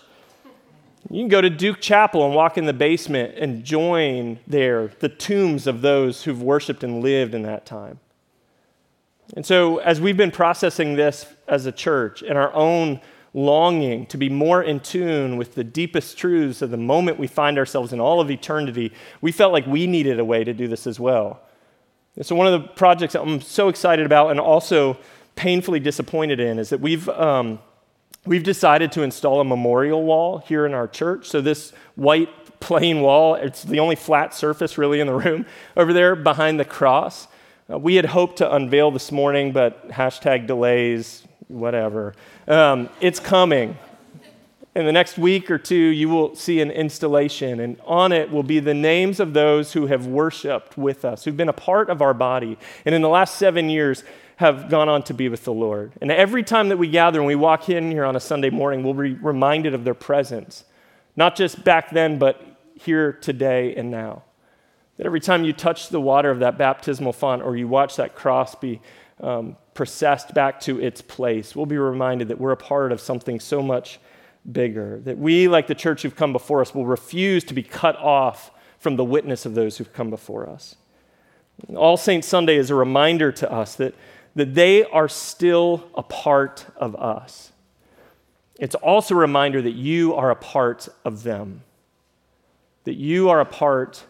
You 1.12 1.22
can 1.22 1.28
go 1.28 1.42
to 1.42 1.50
Duke 1.50 1.82
Chapel 1.82 2.26
and 2.26 2.34
walk 2.34 2.58
in 2.58 2.66
the 2.66 2.74
basement 2.74 3.36
and 3.38 3.64
join 3.64 4.40
there 4.48 4.88
the 5.00 5.10
tombs 5.10 5.68
of 5.68 5.82
those 5.82 6.24
who've 6.24 6.42
worshiped 6.42 6.84
and 6.84 7.04
lived 7.04 7.36
in 7.36 7.44
that 7.44 7.66
time. 7.66 8.00
And 9.36 9.46
so, 9.46 9.78
as 9.78 10.00
we've 10.00 10.18
been 10.18 10.32
processing 10.32 10.96
this 10.96 11.28
as 11.48 11.66
a 11.66 11.72
church 11.72 12.22
and 12.22 12.38
our 12.38 12.54
own 12.54 13.02
longing 13.36 14.06
to 14.08 14.18
be 14.18 14.30
more 14.30 14.64
in 14.64 14.80
tune 14.80 15.36
with 15.36 15.54
the 15.54 15.64
deepest 15.64 16.18
truths 16.18 16.62
of 16.62 16.72
the 16.72 16.78
moment 16.78 17.20
we 17.20 17.28
find 17.28 17.58
ourselves 17.58 17.94
in 17.94 18.00
all 18.00 18.22
of 18.22 18.32
eternity, 18.32 18.92
we 19.22 19.32
felt 19.32 19.52
like 19.52 19.68
we 19.68 19.86
needed 19.86 20.20
a 20.20 20.26
way 20.26 20.44
to 20.44 20.54
do 20.54 20.68
this 20.68 20.88
as 20.88 21.00
well. 21.00 21.42
And 22.16 22.26
so, 22.26 22.36
one 22.36 22.48
of 22.48 22.54
the 22.54 22.68
projects 22.70 23.14
that 23.14 23.22
I'm 23.22 23.42
so 23.42 23.68
excited 23.68 24.06
about 24.06 24.32
and 24.32 24.40
also 24.40 24.98
painfully 25.36 25.82
disappointed 25.82 26.40
in 26.40 26.58
is 26.58 26.70
that 26.70 26.82
we've. 26.82 27.08
Um, 27.10 27.60
We've 28.28 28.42
decided 28.42 28.92
to 28.94 29.04
install 29.04 29.40
a 29.40 29.46
memorial 29.46 30.04
wall 30.04 30.40
here 30.40 30.66
in 30.66 30.74
our 30.74 30.88
church. 30.88 31.30
So, 31.30 31.42
this 31.42 31.74
white 31.94 32.60
plain 32.60 33.02
wall, 33.02 33.36
it's 33.36 33.64
the 33.64 33.80
only 33.80 33.96
flat 33.96 34.34
surface 34.34 34.80
really 34.80 35.00
in 35.00 35.06
the 35.06 35.14
room 35.14 35.46
over 35.78 35.94
there 35.94 36.16
behind 36.16 36.60
the 36.60 36.66
cross. 36.66 37.28
Uh, 37.72 37.78
we 37.78 37.96
had 37.96 38.06
hoped 38.06 38.38
to 38.38 38.52
unveil 38.52 38.90
this 38.90 39.12
morning, 39.12 39.52
but 39.52 39.90
hashtag 39.90 40.48
delays, 40.48 41.24
whatever. 41.48 42.16
Um, 42.48 42.90
it's 43.02 43.20
coming. 43.20 43.78
In 44.76 44.86
the 44.86 44.92
next 44.92 45.18
week 45.18 45.50
or 45.50 45.58
two, 45.58 45.76
you 45.76 46.10
will 46.10 46.36
see 46.36 46.60
an 46.60 46.70
installation, 46.70 47.62
and 47.62 47.80
on 47.86 48.12
it 48.12 48.30
will 48.30 48.44
be 48.44 48.60
the 48.60 48.74
names 48.74 49.20
of 49.20 49.34
those 49.34 49.72
who 49.74 49.88
have 49.88 50.06
worshiped 50.06 50.78
with 50.78 51.06
us, 51.06 51.24
who've 51.24 51.38
been 51.38 51.50
a 51.50 51.54
part 51.54 51.90
of 51.90 52.02
our 52.02 52.14
body. 52.14 52.58
And 52.84 52.94
in 52.94 53.02
the 53.02 53.10
last 53.10 53.36
seven 53.36 53.70
years, 53.70 54.04
have 54.38 54.70
gone 54.70 54.90
on 54.90 55.02
to 55.04 55.14
be 55.14 55.30
with 55.30 55.46
the 55.46 55.54
Lord. 55.54 55.94
And 56.02 56.12
every 56.12 56.44
time 56.44 56.68
that 56.68 56.78
we 56.78 56.90
gather 56.90 57.20
and 57.20 57.28
we 57.28 57.36
walk 57.36 57.70
in 57.70 57.90
here 57.90 58.04
on 58.04 58.18
a 58.18 58.20
Sunday 58.20 58.50
morning, 58.50 58.84
we'll 58.84 58.94
be 58.94 59.14
reminded 59.14 59.74
of 59.74 59.86
their 59.86 59.94
presence 59.94 60.66
not 61.16 61.36
just 61.36 61.64
back 61.64 61.92
then, 61.92 62.20
but 62.20 62.42
here 62.76 63.14
today 63.14 63.76
and 63.76 63.90
now. 63.90 64.24
That 64.98 65.06
every 65.06 65.20
time 65.20 65.44
you 65.44 65.54
touch 65.54 65.90
the 65.90 66.02
water 66.02 66.30
of 66.30 66.40
that 66.40 66.58
baptismal 66.58 67.14
font 67.14 67.42
or 67.42 67.56
you 67.56 67.68
watch 67.68 67.96
that 67.98 68.16
cross 68.16 68.56
be 68.56 68.82
um, 69.22 69.58
processed 69.74 70.34
back 70.34 70.60
to 70.62 70.80
its 70.80 71.02
place, 71.02 71.56
we'll 71.56 71.66
be 71.66 71.78
reminded 71.78 72.28
that 72.30 72.40
we're 72.40 72.52
a 72.52 72.58
part 72.58 72.92
of 72.92 73.00
something 73.00 73.40
so 73.40 73.62
much 73.62 74.00
bigger. 74.52 75.00
That 75.04 75.18
we, 75.18 75.48
like 75.48 75.68
the 75.68 75.76
church 75.76 76.02
who've 76.02 76.16
come 76.16 76.34
before 76.34 76.62
us, 76.62 76.76
will 76.76 76.86
refuse 76.86 77.44
to 77.46 77.54
be 77.54 77.64
cut 77.64 77.96
off 77.98 78.52
from 78.80 78.96
the 78.96 79.06
witness 79.06 79.46
of 79.46 79.56
those 79.56 79.78
who've 79.78 79.94
come 79.94 80.10
before 80.10 80.48
us. 80.50 80.76
All 81.76 81.98
Saints 81.98 82.28
Sunday 82.28 82.58
is 82.58 82.70
a 82.70 82.76
reminder 82.76 83.32
to 83.32 83.52
us 83.52 83.76
that, 83.76 83.96
that 84.36 84.54
they 84.54 84.84
are 84.84 85.08
still 85.08 85.90
a 85.96 86.04
part 86.04 86.66
of 86.76 86.96
us. 86.96 87.52
It's 88.60 88.76
also 88.76 89.16
a 89.16 89.18
reminder 89.18 89.62
that 89.62 89.72
you 89.72 90.14
are 90.14 90.32
a 90.32 90.36
part 90.36 90.88
of 91.04 91.24
them. 91.24 91.64
That 92.84 92.96
you 92.96 93.30
are 93.30 93.40
a 93.40 93.46
part 93.46 94.04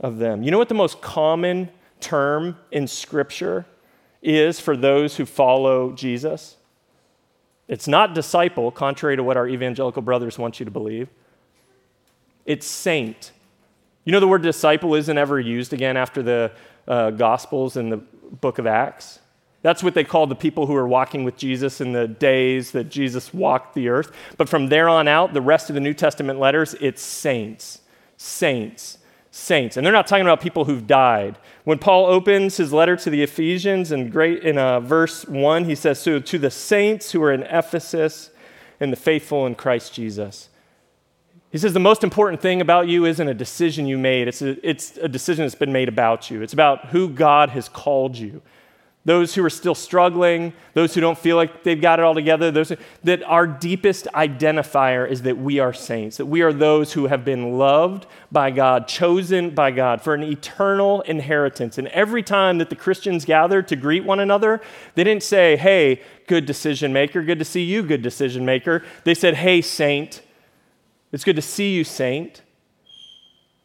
of 0.00 0.18
them. 0.18 0.42
You 0.42 0.50
know 0.50 0.58
what 0.58 0.68
the 0.68 0.74
most 0.74 1.00
common 1.00 1.68
term 2.00 2.56
in 2.70 2.86
Scripture 2.86 3.66
is 4.22 4.60
for 4.60 4.76
those 4.76 5.16
who 5.16 5.24
follow 5.24 5.92
Jesus? 5.92 6.56
It's 7.68 7.86
not 7.86 8.14
disciple, 8.14 8.70
contrary 8.70 9.16
to 9.16 9.22
what 9.22 9.36
our 9.36 9.46
evangelical 9.46 10.02
brothers 10.02 10.38
want 10.38 10.58
you 10.58 10.64
to 10.64 10.70
believe. 10.70 11.08
It's 12.46 12.66
saint. 12.66 13.32
You 14.04 14.12
know, 14.12 14.20
the 14.20 14.28
word 14.28 14.42
disciple 14.42 14.94
isn't 14.94 15.18
ever 15.18 15.38
used 15.38 15.72
again 15.72 15.96
after 15.96 16.22
the 16.22 16.52
uh, 16.86 17.10
Gospels 17.10 17.76
and 17.76 17.92
the 17.92 17.98
book 17.98 18.58
of 18.58 18.66
Acts. 18.66 19.18
That's 19.60 19.82
what 19.82 19.94
they 19.94 20.04
called 20.04 20.30
the 20.30 20.36
people 20.36 20.66
who 20.66 20.72
were 20.72 20.88
walking 20.88 21.24
with 21.24 21.36
Jesus 21.36 21.80
in 21.80 21.92
the 21.92 22.08
days 22.08 22.70
that 22.72 22.84
Jesus 22.88 23.34
walked 23.34 23.74
the 23.74 23.88
earth. 23.88 24.12
But 24.38 24.48
from 24.48 24.68
there 24.68 24.88
on 24.88 25.08
out, 25.08 25.34
the 25.34 25.42
rest 25.42 25.68
of 25.68 25.74
the 25.74 25.80
New 25.80 25.94
Testament 25.94 26.38
letters, 26.38 26.74
it's 26.80 27.02
saints. 27.02 27.80
Saints 28.16 28.98
saints. 29.38 29.76
And 29.76 29.86
they're 29.86 29.92
not 29.92 30.06
talking 30.06 30.24
about 30.24 30.40
people 30.40 30.64
who've 30.64 30.86
died. 30.86 31.38
When 31.64 31.78
Paul 31.78 32.06
opens 32.06 32.56
his 32.56 32.72
letter 32.72 32.96
to 32.96 33.10
the 33.10 33.22
Ephesians 33.22 33.92
in, 33.92 34.10
great, 34.10 34.42
in 34.42 34.58
uh, 34.58 34.80
verse 34.80 35.24
1, 35.26 35.64
he 35.64 35.74
says, 35.74 35.98
So 35.98 36.20
to 36.20 36.38
the 36.38 36.50
saints 36.50 37.12
who 37.12 37.22
are 37.22 37.32
in 37.32 37.42
Ephesus 37.44 38.30
and 38.80 38.92
the 38.92 38.96
faithful 38.96 39.46
in 39.46 39.54
Christ 39.54 39.94
Jesus. 39.94 40.48
He 41.50 41.58
says, 41.58 41.72
The 41.72 41.80
most 41.80 42.04
important 42.04 42.42
thing 42.42 42.60
about 42.60 42.88
you 42.88 43.04
isn't 43.04 43.28
a 43.28 43.34
decision 43.34 43.86
you 43.86 43.98
made, 43.98 44.28
it's 44.28 44.42
a, 44.42 44.68
it's 44.68 44.96
a 44.98 45.08
decision 45.08 45.44
that's 45.44 45.54
been 45.54 45.72
made 45.72 45.88
about 45.88 46.30
you. 46.30 46.42
It's 46.42 46.52
about 46.52 46.86
who 46.86 47.08
God 47.08 47.50
has 47.50 47.68
called 47.68 48.16
you 48.16 48.42
those 49.08 49.34
who 49.34 49.42
are 49.42 49.48
still 49.48 49.74
struggling, 49.74 50.52
those 50.74 50.94
who 50.94 51.00
don't 51.00 51.16
feel 51.16 51.34
like 51.34 51.62
they've 51.62 51.80
got 51.80 51.98
it 51.98 52.04
all 52.04 52.14
together, 52.14 52.50
those 52.50 52.74
that 53.04 53.22
our 53.22 53.46
deepest 53.46 54.06
identifier 54.12 55.10
is 55.10 55.22
that 55.22 55.38
we 55.38 55.58
are 55.58 55.72
saints, 55.72 56.18
that 56.18 56.26
we 56.26 56.42
are 56.42 56.52
those 56.52 56.92
who 56.92 57.06
have 57.06 57.24
been 57.24 57.56
loved 57.56 58.04
by 58.30 58.50
God, 58.50 58.86
chosen 58.86 59.48
by 59.48 59.70
God 59.70 60.02
for 60.02 60.12
an 60.12 60.22
eternal 60.22 61.00
inheritance. 61.00 61.78
And 61.78 61.88
every 61.88 62.22
time 62.22 62.58
that 62.58 62.68
the 62.68 62.76
Christians 62.76 63.24
gathered 63.24 63.66
to 63.68 63.76
greet 63.76 64.04
one 64.04 64.20
another, 64.20 64.60
they 64.94 65.04
didn't 65.04 65.22
say, 65.22 65.56
"Hey, 65.56 66.02
good 66.26 66.44
decision 66.44 66.92
maker, 66.92 67.22
good 67.22 67.38
to 67.38 67.46
see 67.46 67.62
you, 67.62 67.82
good 67.82 68.02
decision 68.02 68.44
maker." 68.44 68.84
They 69.04 69.14
said, 69.14 69.36
"Hey, 69.36 69.62
saint, 69.62 70.20
it's 71.12 71.24
good 71.24 71.36
to 71.36 71.40
see 71.40 71.72
you, 71.72 71.82
saint." 71.82 72.42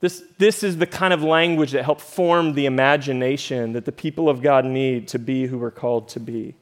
This, 0.04 0.22
this 0.38 0.64
is 0.64 0.80
the 0.80 0.86
kind 0.86 1.14
of 1.14 1.24
language 1.24 1.72
that 1.72 1.86
helped 1.86 2.02
form 2.02 2.56
the 2.56 2.66
imagination 2.66 3.72
that 3.72 3.86
the 3.86 3.92
people 3.94 4.28
of 4.28 4.42
God 4.42 4.66
need 4.66 5.08
to 5.08 5.18
be 5.18 5.48
who 5.48 5.58
we're 5.58 5.72
called 5.72 6.10
to 6.10 6.20
be. 6.20 6.56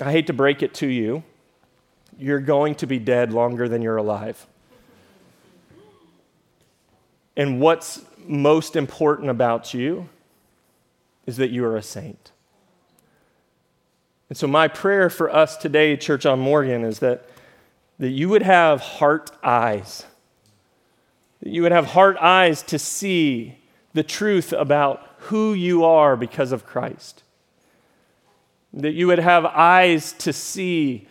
I 0.00 0.10
hate 0.10 0.26
to 0.28 0.32
break 0.32 0.62
it 0.62 0.72
to 0.76 0.86
you. 0.86 1.24
You're 2.18 2.40
going 2.40 2.74
to 2.76 2.86
be 2.86 2.98
dead 2.98 3.34
longer 3.34 3.68
than 3.68 3.82
you're 3.82 3.98
alive. 3.98 4.46
And 7.36 7.60
what's 7.60 8.00
most 8.26 8.76
important 8.76 9.28
about 9.28 9.74
you 9.74 10.08
is 11.26 11.36
that 11.36 11.50
you 11.50 11.66
are 11.66 11.76
a 11.76 11.82
saint. 11.82 12.32
And 14.30 14.38
so, 14.38 14.46
my 14.46 14.68
prayer 14.68 15.10
for 15.10 15.30
us 15.30 15.58
today, 15.58 15.98
Church 15.98 16.24
on 16.24 16.40
Morgan, 16.40 16.82
is 16.82 17.00
that, 17.00 17.28
that 17.98 18.08
you 18.08 18.30
would 18.30 18.40
have 18.40 18.80
heart 18.80 19.32
eyes 19.42 20.06
you 21.50 21.62
would 21.62 21.72
have 21.72 21.86
heart 21.86 22.16
eyes 22.18 22.62
to 22.62 22.78
see 22.78 23.58
the 23.92 24.02
truth 24.02 24.52
about 24.52 25.06
who 25.18 25.52
you 25.54 25.84
are 25.84 26.16
because 26.16 26.52
of 26.52 26.66
Christ. 26.66 27.22
That 28.72 28.92
you 28.92 29.06
would 29.06 29.18
have 29.18 29.44
eyes 29.44 30.12
to 30.14 30.32
see 30.32 31.06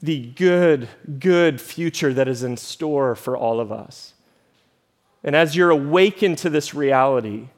the 0.00 0.20
good, 0.20 0.88
good 1.18 1.60
future 1.60 2.12
that 2.12 2.28
is 2.28 2.42
in 2.42 2.56
store 2.56 3.14
for 3.14 3.36
all 3.36 3.60
of 3.60 3.70
us. 3.70 4.14
And 5.24 5.36
as 5.36 5.54
you're 5.54 5.70
awakened 5.70 6.38
to 6.38 6.50
this 6.50 6.74
reality, 6.74 7.48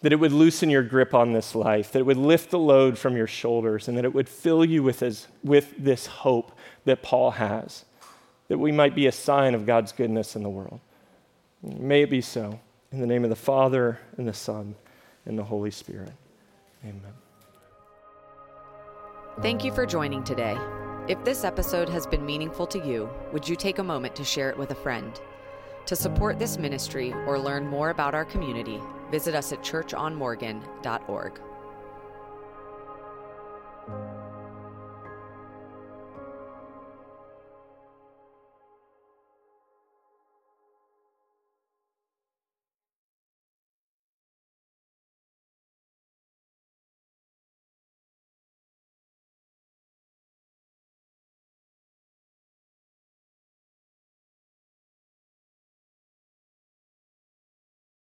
that 0.00 0.12
it 0.12 0.16
would 0.16 0.32
loosen 0.32 0.68
your 0.68 0.82
grip 0.82 1.14
on 1.14 1.32
this 1.32 1.54
life, 1.54 1.92
that 1.92 2.00
it 2.00 2.06
would 2.06 2.16
lift 2.16 2.50
the 2.50 2.58
load 2.58 2.98
from 2.98 3.16
your 3.16 3.28
shoulders, 3.28 3.86
and 3.86 3.96
that 3.96 4.04
it 4.04 4.12
would 4.12 4.28
fill 4.28 4.64
you 4.64 4.82
with 4.82 5.28
with 5.44 5.74
this 5.78 6.06
hope 6.06 6.58
that 6.84 7.02
Paul 7.02 7.30
has, 7.30 7.84
that 8.48 8.58
we 8.58 8.72
might 8.72 8.96
be 8.96 9.06
a 9.06 9.12
sign 9.12 9.54
of 9.54 9.64
God's 9.64 9.92
goodness 9.92 10.34
in 10.34 10.42
the 10.42 10.48
world. 10.48 10.80
May 11.62 12.02
it 12.02 12.10
be 12.10 12.20
so. 12.20 12.58
In 12.90 13.00
the 13.00 13.06
name 13.06 13.24
of 13.24 13.30
the 13.30 13.36
Father, 13.36 13.98
and 14.18 14.28
the 14.28 14.34
Son, 14.34 14.74
and 15.24 15.38
the 15.38 15.44
Holy 15.44 15.70
Spirit. 15.70 16.12
Amen. 16.84 17.12
Thank 19.40 19.64
you 19.64 19.72
for 19.72 19.86
joining 19.86 20.24
today. 20.24 20.58
If 21.08 21.24
this 21.24 21.42
episode 21.42 21.88
has 21.88 22.06
been 22.06 22.26
meaningful 22.26 22.66
to 22.66 22.78
you, 22.78 23.08
would 23.32 23.48
you 23.48 23.56
take 23.56 23.78
a 23.78 23.82
moment 23.82 24.14
to 24.16 24.24
share 24.24 24.50
it 24.50 24.58
with 24.58 24.72
a 24.72 24.74
friend? 24.74 25.20
To 25.86 25.96
support 25.96 26.38
this 26.38 26.58
ministry 26.58 27.12
or 27.26 27.38
learn 27.38 27.66
more 27.66 27.90
about 27.90 28.14
our 28.14 28.24
community, 28.24 28.80
visit 29.10 29.34
us 29.34 29.52
at 29.52 29.62
churchonmorgan.org. 29.62 31.40